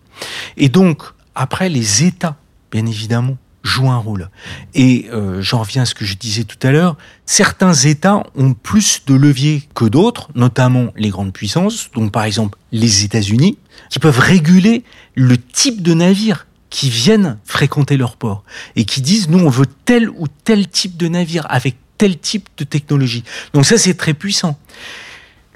Et 0.57 0.69
donc, 0.69 1.03
après, 1.37 1.69
les 1.69 2.03
États, 2.05 2.37
bien 2.73 2.85
évidemment, 2.87 3.37
jouent 3.67 3.91
un 3.91 3.99
rôle. 3.99 4.31
Et 4.75 5.09
euh, 5.13 5.43
j'en 5.43 5.61
reviens 5.61 5.83
à 5.83 5.87
ce 5.87 5.95
que 5.95 6.05
je 6.05 6.15
disais 6.15 6.45
tout 6.45 6.65
à 6.67 6.71
l'heure, 6.71 6.97
certains 7.27 7.75
États 7.75 8.23
ont 8.35 8.55
plus 8.55 9.03
de 9.07 9.15
leviers 9.15 9.63
que 9.75 9.85
d'autres, 9.85 10.31
notamment 10.35 10.93
les 10.97 11.11
grandes 11.11 11.33
puissances, 11.33 11.91
donc 11.95 12.13
par 12.13 12.25
exemple 12.25 12.59
les 12.73 13.05
États-Unis, 13.05 13.59
qui 13.91 13.99
peuvent 13.99 14.19
réguler 14.19 14.85
le 15.15 15.37
type 15.37 15.83
de 15.83 15.95
navire 15.95 16.47
qui 16.71 16.91
viennent 16.91 17.39
fréquenter 17.45 17.97
leur 17.97 18.17
port 18.17 18.43
et 18.75 18.85
qui 18.85 19.01
disent 19.01 19.29
nous 19.29 19.39
on 19.39 19.49
veut 19.49 19.67
tel 19.85 20.11
ou 20.11 20.27
tel 20.45 20.69
type 20.69 20.97
de 20.97 21.09
navire 21.09 21.47
avec 21.49 21.77
tel 21.97 22.19
type 22.19 22.49
de 22.57 22.65
technologie. 22.65 23.25
Donc 23.55 23.67
ça 23.67 23.79
c'est 23.79 23.95
très 23.95 24.15
puissant. 24.15 24.59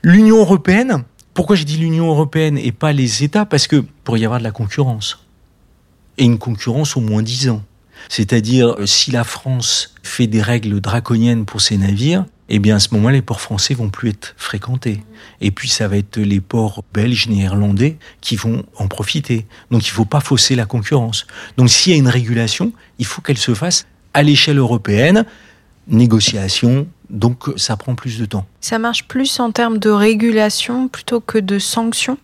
L'Union 0.02 0.38
européenne, 0.38 1.04
pourquoi 1.34 1.56
j'ai 1.56 1.64
dit 1.64 1.76
l'Union 1.76 2.08
européenne 2.08 2.56
et 2.56 2.72
pas 2.72 2.92
les 2.92 3.22
États? 3.22 3.44
Parce 3.44 3.66
que 3.66 3.84
pour 4.04 4.16
y 4.16 4.24
avoir 4.24 4.38
de 4.38 4.44
la 4.44 4.50
concurrence 4.50 5.18
et 6.16 6.24
une 6.24 6.38
concurrence 6.38 6.96
au 6.96 7.00
moins 7.00 7.22
10 7.22 7.50
ans. 7.50 7.62
C'est-à-dire 8.08 8.76
euh, 8.78 8.86
si 8.86 9.10
la 9.10 9.24
France 9.24 9.94
fait 10.02 10.26
des 10.26 10.42
règles 10.42 10.80
draconiennes 10.80 11.44
pour 11.44 11.60
ses 11.60 11.76
navires, 11.76 12.24
eh 12.48 12.58
bien 12.58 12.76
à 12.76 12.78
ce 12.80 12.88
moment 12.92 13.10
les 13.10 13.22
ports 13.22 13.40
français 13.40 13.74
vont 13.74 13.90
plus 13.90 14.10
être 14.10 14.34
fréquentés. 14.36 15.02
Et 15.40 15.50
puis 15.50 15.68
ça 15.68 15.88
va 15.88 15.96
être 15.96 16.18
les 16.18 16.40
ports 16.40 16.84
belges, 16.92 17.28
néerlandais 17.28 17.96
qui 18.20 18.36
vont 18.36 18.64
en 18.76 18.88
profiter. 18.88 19.46
Donc 19.70 19.86
il 19.86 19.90
faut 19.90 20.04
pas 20.04 20.20
fausser 20.20 20.56
la 20.56 20.66
concurrence. 20.66 21.26
Donc 21.56 21.70
s'il 21.70 21.92
y 21.92 21.96
a 21.96 21.98
une 21.98 22.08
régulation, 22.08 22.72
il 22.98 23.06
faut 23.06 23.22
qu'elle 23.22 23.38
se 23.38 23.54
fasse 23.54 23.86
à 24.14 24.22
l'échelle 24.22 24.58
européenne, 24.58 25.24
négociation, 25.86 26.88
donc 27.08 27.44
ça 27.56 27.76
prend 27.76 27.94
plus 27.94 28.18
de 28.18 28.24
temps. 28.24 28.46
Ça 28.60 28.78
marche 28.78 29.04
plus 29.06 29.40
en 29.40 29.52
termes 29.52 29.78
de 29.78 29.90
régulation 29.90 30.88
plutôt 30.88 31.20
que 31.20 31.38
de 31.38 31.58
sanctions? 31.58 32.18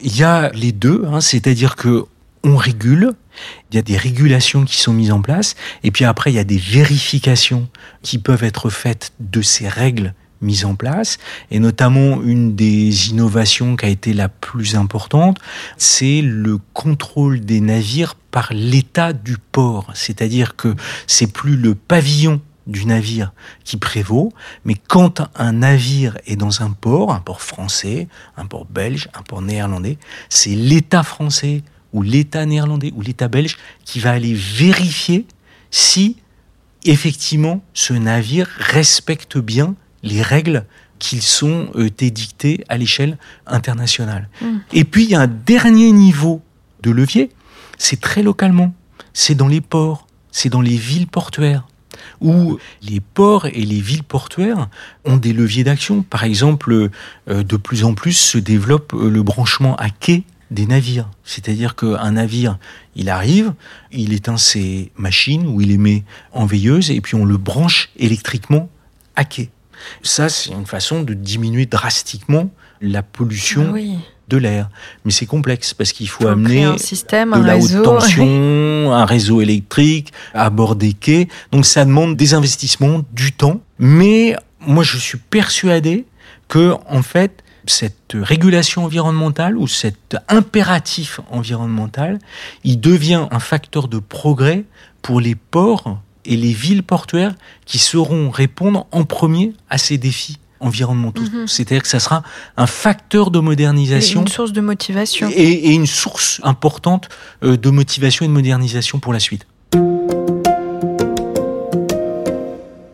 Il 0.00 0.16
y 0.16 0.22
a 0.22 0.50
les 0.50 0.72
deux, 0.72 1.04
hein, 1.06 1.20
c'est-à-dire 1.20 1.74
que 1.76 2.04
on 2.44 2.56
régule, 2.56 3.12
il 3.70 3.76
y 3.76 3.78
a 3.78 3.82
des 3.82 3.96
régulations 3.96 4.64
qui 4.64 4.76
sont 4.76 4.92
mises 4.92 5.12
en 5.12 5.22
place, 5.22 5.54
et 5.82 5.90
puis 5.90 6.04
après, 6.04 6.32
il 6.32 6.34
y 6.36 6.38
a 6.38 6.44
des 6.44 6.58
vérifications 6.58 7.68
qui 8.02 8.18
peuvent 8.18 8.44
être 8.44 8.70
faites 8.70 9.12
de 9.20 9.42
ces 9.42 9.68
règles 9.68 10.14
mises 10.40 10.64
en 10.64 10.74
place. 10.74 11.18
Et 11.50 11.58
notamment, 11.58 12.22
une 12.22 12.54
des 12.54 13.10
innovations 13.10 13.76
qui 13.76 13.86
a 13.86 13.88
été 13.88 14.12
la 14.12 14.28
plus 14.28 14.76
importante, 14.76 15.38
c'est 15.76 16.22
le 16.22 16.58
contrôle 16.72 17.40
des 17.40 17.60
navires 17.60 18.14
par 18.30 18.52
l'état 18.52 19.12
du 19.12 19.36
port. 19.38 19.90
C'est-à-dire 19.94 20.56
que 20.56 20.74
c'est 21.06 21.32
plus 21.32 21.56
le 21.56 21.74
pavillon 21.74 22.40
du 22.66 22.84
navire 22.84 23.32
qui 23.64 23.76
prévaut, 23.76 24.32
mais 24.64 24.74
quand 24.74 25.22
un 25.36 25.52
navire 25.52 26.18
est 26.26 26.36
dans 26.36 26.62
un 26.62 26.70
port, 26.70 27.12
un 27.12 27.20
port 27.20 27.40
français, 27.40 28.08
un 28.36 28.46
port 28.46 28.66
belge, 28.66 29.08
un 29.14 29.22
port 29.22 29.40
néerlandais, 29.40 29.98
c'est 30.28 30.50
l'État 30.50 31.04
français 31.04 31.62
ou 31.96 32.02
l'État 32.02 32.44
néerlandais 32.44 32.92
ou 32.94 33.00
l'État 33.00 33.26
belge 33.26 33.56
qui 33.86 34.00
va 34.00 34.10
aller 34.10 34.34
vérifier 34.34 35.24
si 35.70 36.16
effectivement 36.84 37.64
ce 37.72 37.94
navire 37.94 38.46
respecte 38.58 39.38
bien 39.38 39.74
les 40.02 40.20
règles 40.20 40.66
qui 40.98 41.22
sont 41.22 41.70
euh, 41.74 41.88
édictées 41.98 42.64
à 42.68 42.76
l'échelle 42.76 43.16
internationale. 43.46 44.28
Mm. 44.42 44.46
Et 44.74 44.84
puis 44.84 45.04
il 45.04 45.10
y 45.10 45.14
a 45.14 45.22
un 45.22 45.26
dernier 45.26 45.90
niveau 45.90 46.42
de 46.82 46.90
levier, 46.90 47.30
c'est 47.78 48.00
très 48.00 48.22
localement, 48.22 48.74
c'est 49.14 49.34
dans 49.34 49.48
les 49.48 49.62
ports, 49.62 50.06
c'est 50.30 50.50
dans 50.50 50.60
les 50.60 50.76
villes 50.76 51.08
portuaires 51.08 51.66
où 52.20 52.58
les 52.82 53.00
ports 53.00 53.46
et 53.46 53.64
les 53.64 53.80
villes 53.80 54.04
portuaires 54.04 54.68
ont 55.04 55.16
des 55.16 55.32
leviers 55.32 55.64
d'action. 55.64 56.02
Par 56.02 56.24
exemple, 56.24 56.90
euh, 57.28 57.42
de 57.42 57.56
plus 57.56 57.84
en 57.84 57.94
plus 57.94 58.12
se 58.12 58.38
développe 58.38 58.92
euh, 58.94 59.08
le 59.08 59.22
branchement 59.22 59.76
à 59.76 59.88
quai 59.88 60.24
des 60.50 60.66
navires. 60.66 61.10
C'est-à-dire 61.24 61.74
qu'un 61.74 62.12
navire, 62.12 62.58
il 62.94 63.08
arrive, 63.08 63.52
il 63.92 64.12
éteint 64.12 64.36
ses 64.36 64.92
machines 64.96 65.46
ou 65.46 65.60
il 65.60 65.68
les 65.68 65.78
met 65.78 66.04
en 66.32 66.46
veilleuse 66.46 66.90
et 66.90 67.00
puis 67.00 67.14
on 67.14 67.24
le 67.24 67.36
branche 67.36 67.90
électriquement 67.96 68.68
à 69.16 69.24
quai. 69.24 69.50
Ça, 70.02 70.28
c'est 70.28 70.52
une 70.52 70.66
façon 70.66 71.02
de 71.02 71.14
diminuer 71.14 71.66
drastiquement 71.66 72.50
la 72.80 73.02
pollution 73.02 73.74
ah 73.76 73.80
de 74.28 74.36
l'air. 74.36 74.70
Mais 75.04 75.12
c'est 75.12 75.26
complexe 75.26 75.74
parce 75.74 75.92
qu'il 75.92 76.08
faut, 76.08 76.26
amener 76.26 76.64
un 76.64 76.78
système, 76.78 77.30
de 77.30 77.36
un 77.36 77.42
la 77.42 77.54
réseau. 77.54 77.78
haute 77.78 77.84
tension, 77.84 78.92
un 78.92 79.04
réseau 79.04 79.40
électrique, 79.40 80.12
à 80.34 80.50
bord 80.50 80.76
des 80.76 80.92
quais. 80.92 81.28
Donc 81.52 81.64
ça 81.66 81.84
demande 81.84 82.16
des 82.16 82.34
investissements, 82.34 83.02
du 83.12 83.32
temps. 83.32 83.60
Mais 83.78 84.36
moi, 84.60 84.82
je 84.82 84.96
suis 84.96 85.18
persuadé 85.18 86.06
que, 86.48 86.74
en 86.88 87.02
fait, 87.02 87.42
cette 87.70 88.14
régulation 88.14 88.84
environnementale 88.84 89.56
ou 89.56 89.66
cet 89.66 90.16
impératif 90.28 91.20
environnemental, 91.30 92.18
il 92.64 92.80
devient 92.80 93.26
un 93.30 93.40
facteur 93.40 93.88
de 93.88 93.98
progrès 93.98 94.64
pour 95.02 95.20
les 95.20 95.34
ports 95.34 96.00
et 96.24 96.36
les 96.36 96.52
villes 96.52 96.82
portuaires 96.82 97.34
qui 97.64 97.78
sauront 97.78 98.30
répondre 98.30 98.86
en 98.92 99.04
premier 99.04 99.52
à 99.70 99.78
ces 99.78 99.98
défis 99.98 100.38
environnementaux. 100.60 101.22
Mhm. 101.22 101.46
C'est-à-dire 101.46 101.82
que 101.82 101.88
ça 101.88 102.00
sera 102.00 102.22
un 102.56 102.66
facteur 102.66 103.30
de 103.30 103.38
modernisation. 103.38 104.20
Et 104.20 104.22
une 104.22 104.28
source 104.28 104.52
de 104.52 104.60
motivation. 104.60 105.28
Et, 105.32 105.74
une 105.74 105.86
source 105.86 106.40
importante 106.42 107.08
euh, 107.42 107.56
de 107.56 107.70
motivation 107.70 108.24
et 108.24 108.28
de 108.28 108.32
modernisation 108.32 108.98
pour 108.98 109.12
la 109.12 109.20
suite. 109.20 109.46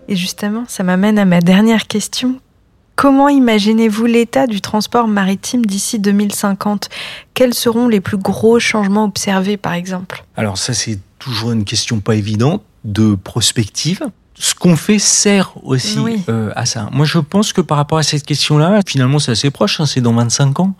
Et 0.09 0.17
justement, 0.17 0.65
ça 0.69 0.83
m'amène 0.83 1.19
à 1.19 1.25
ma 1.25 1.41
dernière 1.41 1.87
question. 1.87 2.39
Comment 2.97 3.29
imaginez-vous 3.29 4.07
l'état 4.07 4.47
du 4.47 4.61
transport 4.61 5.09
maritime 5.09 5.65
d'ici 5.65 5.99
2050 5.99 6.89
Quels 7.35 7.55
seront 7.55 7.89
les 7.89 8.01
plus 8.01 8.19
gros 8.19 8.59
changements 8.59 9.05
observés, 9.05 9.57
par 9.57 9.73
exemple? 9.73 10.25
Alors 10.37 10.59
ça, 10.59 10.75
c'est 10.75 10.99
toujours 11.19 11.53
une 11.53 11.65
question 11.65 12.01
pas 12.01 12.15
évidente 12.17 12.63
de 12.85 13.15
prospective 13.15 14.03
ce 14.35 14.55
qu'on 14.55 14.77
fait 14.77 14.99
sert 14.99 15.53
aussi 15.63 15.99
euh, 16.29 16.51
à 16.57 16.67
ça. 16.67 16.89
Moi, 16.93 17.05
je 17.05 17.19
pense 17.19 17.53
que 17.53 17.61
par 17.61 17.77
rapport 17.77 17.99
à 17.99 18.03
cette 18.03 18.25
question-là, 18.25 18.81
finalement, 18.87 19.19
c'est 19.19 19.33
assez 19.33 19.51
proche, 19.51 19.81
hein, 19.81 19.87
c'est 19.87 20.01
dans 20.01 20.15
25 20.15 20.61
ans. 20.61 20.75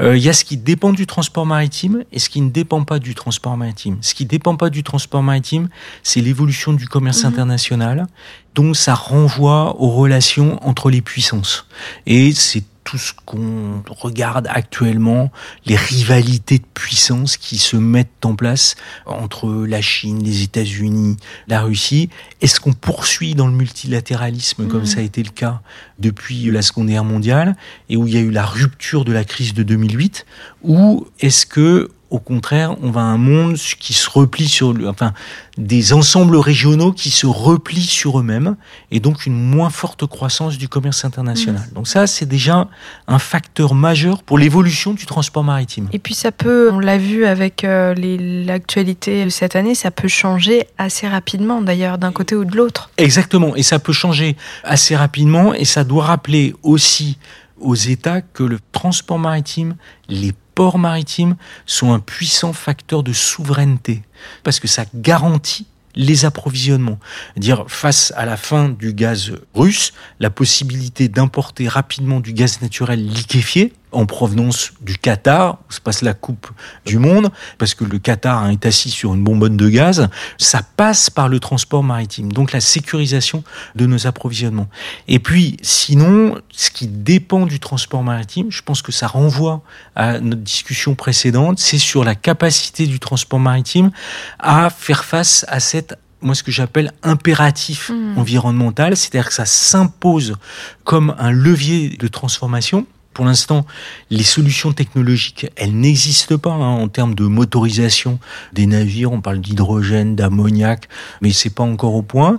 Euh, 0.00 0.16
il 0.16 0.22
y 0.22 0.28
a 0.28 0.32
ce 0.32 0.44
qui 0.44 0.56
dépend 0.56 0.92
du 0.92 1.06
transport 1.06 1.44
maritime 1.44 2.04
et 2.12 2.18
ce 2.18 2.28
qui 2.28 2.40
ne 2.40 2.50
dépend 2.50 2.84
pas 2.84 2.98
du 2.98 3.14
transport 3.14 3.56
maritime. 3.56 3.98
Ce 4.00 4.14
qui 4.14 4.24
ne 4.24 4.28
dépend 4.28 4.56
pas 4.56 4.70
du 4.70 4.82
transport 4.82 5.22
maritime, 5.22 5.68
c'est 6.02 6.20
l'évolution 6.20 6.72
du 6.72 6.86
commerce 6.86 7.24
mhm. 7.24 7.30
international. 7.30 8.06
Donc, 8.54 8.76
ça 8.76 8.94
renvoie 8.94 9.80
aux 9.80 9.90
relations 9.90 10.58
entre 10.66 10.90
les 10.90 11.00
puissances. 11.00 11.66
Et 12.06 12.32
c'est 12.32 12.64
tout 12.84 12.98
ce 12.98 13.12
qu'on 13.24 13.82
regarde 13.88 14.46
actuellement, 14.50 15.30
les 15.66 15.76
rivalités 15.76 16.58
de 16.58 16.64
puissance 16.74 17.36
qui 17.36 17.58
se 17.58 17.76
mettent 17.76 18.24
en 18.24 18.34
place 18.34 18.74
entre 19.06 19.66
la 19.66 19.80
Chine, 19.80 20.22
les 20.22 20.42
États-Unis, 20.42 21.16
la 21.48 21.62
Russie. 21.62 22.10
Est-ce 22.40 22.60
qu'on 22.60 22.72
poursuit 22.72 23.34
dans 23.34 23.46
le 23.46 23.54
multilatéralisme 23.54 24.66
comme 24.66 24.82
mmh. 24.82 24.86
ça 24.86 25.00
a 25.00 25.02
été 25.02 25.22
le 25.22 25.30
cas 25.30 25.60
depuis 25.98 26.50
la 26.50 26.62
Seconde 26.62 26.88
Guerre 26.88 27.04
mondiale 27.04 27.56
et 27.88 27.96
où 27.96 28.06
il 28.06 28.14
y 28.14 28.16
a 28.16 28.20
eu 28.20 28.30
la 28.30 28.44
rupture 28.44 29.04
de 29.04 29.12
la 29.12 29.24
crise 29.24 29.54
de 29.54 29.62
2008 29.62 30.26
ou 30.62 31.06
est-ce 31.20 31.46
que 31.46 31.90
au 32.12 32.18
contraire, 32.18 32.76
on 32.82 32.90
va 32.90 33.00
à 33.00 33.04
un 33.04 33.16
monde 33.16 33.56
qui 33.56 33.94
se 33.94 34.08
replie 34.10 34.46
sur, 34.46 34.74
enfin, 34.86 35.14
des 35.56 35.94
ensembles 35.94 36.36
régionaux 36.36 36.92
qui 36.92 37.08
se 37.08 37.26
replient 37.26 37.80
sur 37.80 38.20
eux-mêmes 38.20 38.56
et 38.90 39.00
donc 39.00 39.24
une 39.24 39.32
moins 39.34 39.70
forte 39.70 40.06
croissance 40.06 40.58
du 40.58 40.68
commerce 40.68 41.06
international. 41.06 41.62
Mmh. 41.70 41.74
Donc 41.74 41.88
ça, 41.88 42.06
c'est 42.06 42.26
déjà 42.26 42.68
un 43.08 43.18
facteur 43.18 43.74
majeur 43.74 44.22
pour 44.22 44.36
l'évolution 44.36 44.92
du 44.92 45.06
transport 45.06 45.42
maritime. 45.42 45.88
Et 45.94 45.98
puis 45.98 46.12
ça 46.12 46.32
peut, 46.32 46.70
on 46.70 46.80
l'a 46.80 46.98
vu 46.98 47.24
avec 47.24 47.64
euh, 47.64 47.94
l'actualité 47.94 49.24
de 49.24 49.30
cette 49.30 49.56
année, 49.56 49.74
ça 49.74 49.90
peut 49.90 50.08
changer 50.08 50.66
assez 50.76 51.08
rapidement 51.08 51.62
d'ailleurs 51.62 51.96
d'un 51.96 52.12
côté 52.12 52.36
ou 52.36 52.44
de 52.44 52.54
l'autre. 52.54 52.90
Exactement, 52.98 53.56
et 53.56 53.62
ça 53.62 53.78
peut 53.78 53.94
changer 53.94 54.36
assez 54.64 54.94
rapidement 54.94 55.54
et 55.54 55.64
ça 55.64 55.82
doit 55.82 56.04
rappeler 56.04 56.54
aussi 56.62 57.16
aux 57.58 57.74
États 57.74 58.20
que 58.20 58.42
le 58.42 58.58
transport 58.72 59.18
maritime, 59.18 59.76
les 60.08 60.32
ports 60.62 60.78
maritimes 60.78 61.34
sont 61.66 61.92
un 61.92 61.98
puissant 61.98 62.52
facteur 62.52 63.02
de 63.02 63.12
souveraineté 63.12 64.04
parce 64.44 64.60
que 64.60 64.68
ça 64.68 64.84
garantit 64.94 65.66
les 65.96 66.24
approvisionnements. 66.24 67.00
Dire 67.36 67.64
face 67.66 68.12
à 68.16 68.26
la 68.26 68.36
fin 68.36 68.68
du 68.68 68.94
gaz 68.94 69.32
russe, 69.54 69.92
la 70.20 70.30
possibilité 70.30 71.08
d'importer 71.08 71.66
rapidement 71.66 72.20
du 72.20 72.32
gaz 72.32 72.62
naturel 72.62 73.04
liquéfié 73.04 73.72
en 73.92 74.06
provenance 74.06 74.72
du 74.80 74.98
Qatar, 74.98 75.58
où 75.68 75.72
se 75.72 75.80
passe 75.80 76.02
la 76.02 76.14
Coupe 76.14 76.48
du 76.84 76.98
Monde, 76.98 77.30
parce 77.58 77.74
que 77.74 77.84
le 77.84 77.98
Qatar 77.98 78.48
est 78.50 78.66
assis 78.66 78.90
sur 78.90 79.14
une 79.14 79.22
bonbonne 79.22 79.56
de 79.56 79.68
gaz, 79.68 80.08
ça 80.38 80.62
passe 80.62 81.10
par 81.10 81.28
le 81.28 81.40
transport 81.40 81.82
maritime, 81.82 82.32
donc 82.32 82.52
la 82.52 82.60
sécurisation 82.60 83.44
de 83.74 83.86
nos 83.86 84.06
approvisionnements. 84.06 84.68
Et 85.08 85.18
puis, 85.18 85.56
sinon, 85.62 86.38
ce 86.50 86.70
qui 86.70 86.86
dépend 86.86 87.46
du 87.46 87.60
transport 87.60 88.02
maritime, 88.02 88.50
je 88.50 88.62
pense 88.62 88.82
que 88.82 88.92
ça 88.92 89.06
renvoie 89.06 89.62
à 89.94 90.20
notre 90.20 90.42
discussion 90.42 90.94
précédente, 90.94 91.58
c'est 91.58 91.78
sur 91.78 92.04
la 92.04 92.14
capacité 92.14 92.86
du 92.86 92.98
transport 92.98 93.40
maritime 93.40 93.90
à 94.38 94.70
faire 94.70 95.04
face 95.04 95.44
à 95.48 95.60
cette 95.60 95.96
moi 96.22 96.34
ce 96.36 96.42
que 96.42 96.52
j'appelle 96.52 96.92
impératif 97.02 97.90
mmh. 97.90 98.18
environnemental, 98.18 98.96
c'est-à-dire 98.96 99.28
que 99.28 99.34
ça 99.34 99.44
s'impose 99.44 100.36
comme 100.84 101.14
un 101.18 101.32
levier 101.32 101.96
de 101.98 102.08
transformation. 102.08 102.86
Pour 103.12 103.24
l'instant, 103.24 103.66
les 104.10 104.22
solutions 104.22 104.72
technologiques, 104.72 105.46
elles 105.56 105.78
n'existent 105.78 106.38
pas 106.38 106.52
hein, 106.52 106.76
en 106.76 106.88
termes 106.88 107.14
de 107.14 107.24
motorisation 107.24 108.18
des 108.52 108.66
navires. 108.66 109.12
On 109.12 109.20
parle 109.20 109.40
d'hydrogène, 109.40 110.16
d'ammoniac, 110.16 110.88
mais 111.20 111.32
c'est 111.32 111.50
pas 111.50 111.62
encore 111.62 111.94
au 111.94 112.02
point. 112.02 112.38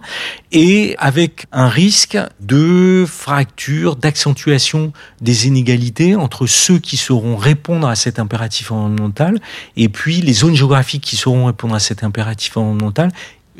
Et 0.51 0.95
avec 0.97 1.45
un 1.51 1.67
risque 1.67 2.17
de 2.39 3.05
fracture, 3.07 3.95
d'accentuation 3.95 4.93
des 5.21 5.47
inégalités 5.47 6.15
entre 6.15 6.47
ceux 6.47 6.79
qui 6.79 6.97
sauront 6.97 7.37
répondre 7.37 7.87
à 7.87 7.95
cet 7.95 8.19
impératif 8.19 8.71
environnemental 8.71 9.39
et 9.77 9.89
puis 9.89 10.21
les 10.21 10.33
zones 10.33 10.55
géographiques 10.55 11.03
qui 11.03 11.15
sauront 11.15 11.45
répondre 11.45 11.75
à 11.75 11.79
cet 11.79 12.03
impératif 12.03 12.57
environnemental 12.57 13.11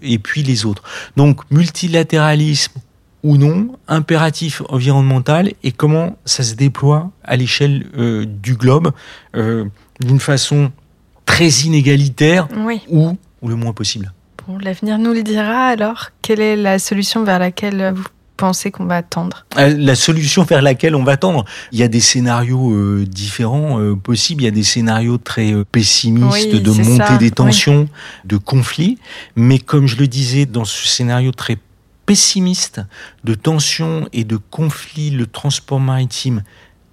et 0.02 0.20
puis 0.20 0.44
les 0.44 0.66
autres. 0.66 0.84
Donc 1.16 1.42
multilatéralisme 1.52 2.74
ou 3.24 3.38
non, 3.38 3.70
impératif 3.88 4.62
environnemental 4.70 5.54
et 5.64 5.72
comment 5.72 6.18
ça 6.26 6.44
se 6.44 6.56
déploie 6.56 7.12
à 7.24 7.36
l'échelle 7.38 7.86
euh, 7.98 8.26
du 8.26 8.56
globe 8.56 8.92
euh, 9.36 9.66
d'une 10.02 10.20
façon 10.20 10.72
très 11.26 11.50
inégalitaire 11.50 12.48
ou, 12.90 13.18
ou 13.42 13.48
le 13.48 13.56
moins 13.56 13.74
possible. 13.74 14.12
Bon, 14.46 14.58
l'avenir 14.58 14.98
nous 15.00 15.14
le 15.14 15.24
dira 15.24 15.68
alors. 15.68 16.10
Quelle 16.22 16.42
est 16.42 16.58
la 16.58 16.80
solution 16.80 17.24
vers 17.24 17.40
laquelle 17.40 17.94
vous 17.96 18.04
pensez 18.36 18.72
qu'on 18.72 18.84
va 18.86 19.02
tendre? 19.02 19.46
Euh, 19.58 19.74
La 19.78 19.96
solution 19.96 20.44
vers 20.44 20.62
laquelle 20.62 20.96
on 20.96 21.04
va 21.04 21.16
tendre, 21.16 21.46
il 21.72 21.80
y 21.80 21.84
a 21.84 21.88
des 21.88 22.02
scénarios 22.02 22.74
euh, 22.74 23.06
différents 23.08 23.80
euh, 23.80 23.96
possibles. 23.96 24.42
Il 24.42 24.46
y 24.46 24.50
a 24.50 24.52
des 24.52 24.64
scénarios 24.64 25.18
très 25.18 25.54
pessimistes 25.72 26.54
de 26.56 26.72
montée 26.72 27.18
des 27.20 27.32
tensions, 27.32 27.88
de 28.26 28.36
conflits. 28.36 28.98
Mais 29.38 29.60
comme 29.60 29.88
je 29.88 29.96
le 29.96 30.08
disais, 30.08 30.46
dans 30.46 30.66
ce 30.66 30.90
scénario 30.90 31.32
très 31.32 31.58
pessimiste 32.06 32.82
de 33.24 33.34
tensions 33.34 34.08
et 34.14 34.24
de 34.24 34.38
conflits, 34.38 35.12
le 35.12 35.28
transport 35.28 35.80
maritime, 35.80 36.44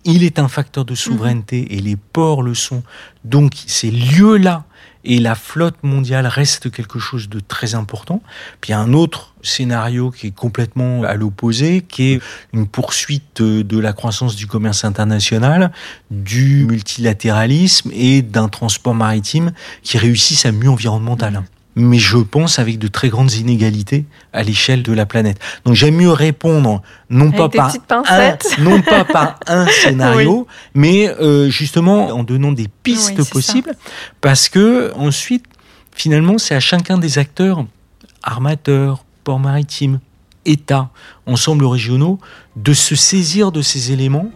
il 0.05 0.25
est 0.25 0.39
un 0.39 0.49
facteur 0.49 0.85
de 0.85 0.95
souveraineté 0.95 1.63
mhm. 1.63 1.67
et 1.71 1.81
les 1.81 1.97
ports 1.97 2.43
le 2.43 2.55
sont. 2.55 2.83
Donc 3.25 3.53
ces 3.67 3.91
lieux-là 3.91 4.65
et 5.05 5.19
la 5.19 5.35
flotte 5.35 5.83
mondiale 5.83 6.27
reste 6.27 6.71
quelque 6.71 6.99
chose 6.99 7.29
de 7.29 7.41
très 7.41 7.75
important. 7.75 8.23
Puis 8.61 8.71
il 8.71 8.73
y 8.73 8.75
a 8.75 8.81
un 8.81 8.93
autre 8.93 9.35
scénario 9.43 10.11
qui 10.11 10.29
est 10.29 10.35
complètement 10.35 11.03
à 11.05 11.15
l'opposé, 11.15 11.83
qui 11.83 12.13
est 12.13 12.21
une 12.53 12.67
poursuite 12.67 13.41
de 13.43 13.79
la 13.79 13.93
croissance 13.93 14.37
du 14.37 14.47
commerce 14.47 14.85
international, 14.85 15.73
du 16.11 16.67
multilatéralisme 16.67 17.91
et 17.95 18.23
d'un 18.23 18.49
transport 18.49 18.95
maritime 18.95 19.53
qui 19.83 19.99
réussisse 19.99 20.45
à 20.45 20.53
mieux 20.53 20.71
environnemental 20.71 21.43
mais 21.77 21.99
je 21.99 22.19
pense 22.19 22.59
avec 22.59 22.79
de 22.79 22.89
très 22.89 23.09
grandes 23.09 23.33
inégalités 23.33 24.05
à 24.33 24.43
l'échelle 24.43 24.83
de 24.83 24.93
la 24.93 25.07
planète. 25.07 25.39
Donc 25.65 25.75
j'aime 25.75 25.97
mieux 25.97 26.11
répondre 26.11 26.83
non 27.09 27.31
pas 27.31 27.49
par 27.49 27.75
un, 28.09 28.37
non 28.59 28.83
pas 28.83 29.05
par 29.05 29.39
un 29.47 29.67
scénario, 29.83 30.47
mais 30.75 31.09
euh, 31.09 31.49
justement 31.49 32.09
en 32.09 32.25
donnant 32.25 32.53
des 32.53 32.69
pistes 32.83 33.29
possibles, 33.31 33.75
parce 34.21 34.49
que 34.49 34.93
ensuite 34.97 35.45
finalement 35.93 36.39
c'est 36.39 36.55
à 36.55 36.61
chacun 36.61 36.99
des 36.99 37.19
acteurs, 37.19 37.65
armateurs, 38.23 39.05
ports 39.25 39.41
maritimes, 39.41 40.01
États, 40.47 40.91
ensembles 41.27 41.67
régionaux, 41.67 42.19
de 42.57 42.73
se 42.73 42.95
saisir 42.95 43.53
de 43.53 43.63
ces 43.63 43.93
éléments 43.93 44.31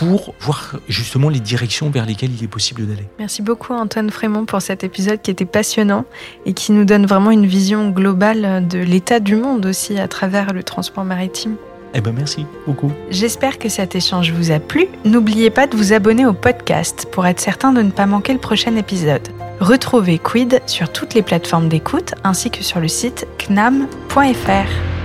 pour 0.00 0.34
voir 0.40 0.76
justement 0.88 1.28
les 1.28 1.40
directions 1.40 1.90
vers 1.90 2.06
lesquelles 2.06 2.30
il 2.34 2.42
est 2.42 2.48
possible 2.48 2.86
d'aller. 2.86 3.06
Merci 3.18 3.42
beaucoup 3.42 3.74
Antoine 3.74 4.08
Frémont 4.08 4.46
pour 4.46 4.62
cet 4.62 4.82
épisode 4.82 5.20
qui 5.20 5.30
était 5.30 5.44
passionnant 5.44 6.06
et 6.46 6.54
qui 6.54 6.72
nous 6.72 6.86
donne 6.86 7.04
vraiment 7.04 7.30
une 7.30 7.44
vision 7.44 7.90
globale 7.90 8.66
de 8.66 8.78
l'état 8.78 9.20
du 9.20 9.36
monde 9.36 9.66
aussi 9.66 9.98
à 9.98 10.08
travers 10.08 10.54
le 10.54 10.62
transport 10.62 11.04
maritime. 11.04 11.56
Eh 11.92 12.00
ben 12.00 12.14
merci 12.16 12.46
beaucoup. 12.66 12.90
J'espère 13.10 13.58
que 13.58 13.68
cet 13.68 13.94
échange 13.94 14.32
vous 14.32 14.52
a 14.52 14.58
plu. 14.58 14.86
N'oubliez 15.04 15.50
pas 15.50 15.66
de 15.66 15.76
vous 15.76 15.92
abonner 15.92 16.24
au 16.24 16.32
podcast 16.32 17.06
pour 17.12 17.26
être 17.26 17.40
certain 17.40 17.72
de 17.72 17.82
ne 17.82 17.90
pas 17.90 18.06
manquer 18.06 18.32
le 18.32 18.38
prochain 18.38 18.76
épisode. 18.76 19.28
Retrouvez 19.60 20.18
Quid 20.18 20.62
sur 20.64 20.90
toutes 20.90 21.12
les 21.12 21.22
plateformes 21.22 21.68
d'écoute 21.68 22.14
ainsi 22.24 22.50
que 22.50 22.64
sur 22.64 22.80
le 22.80 22.88
site 22.88 23.26
knam.fr. 23.50 24.99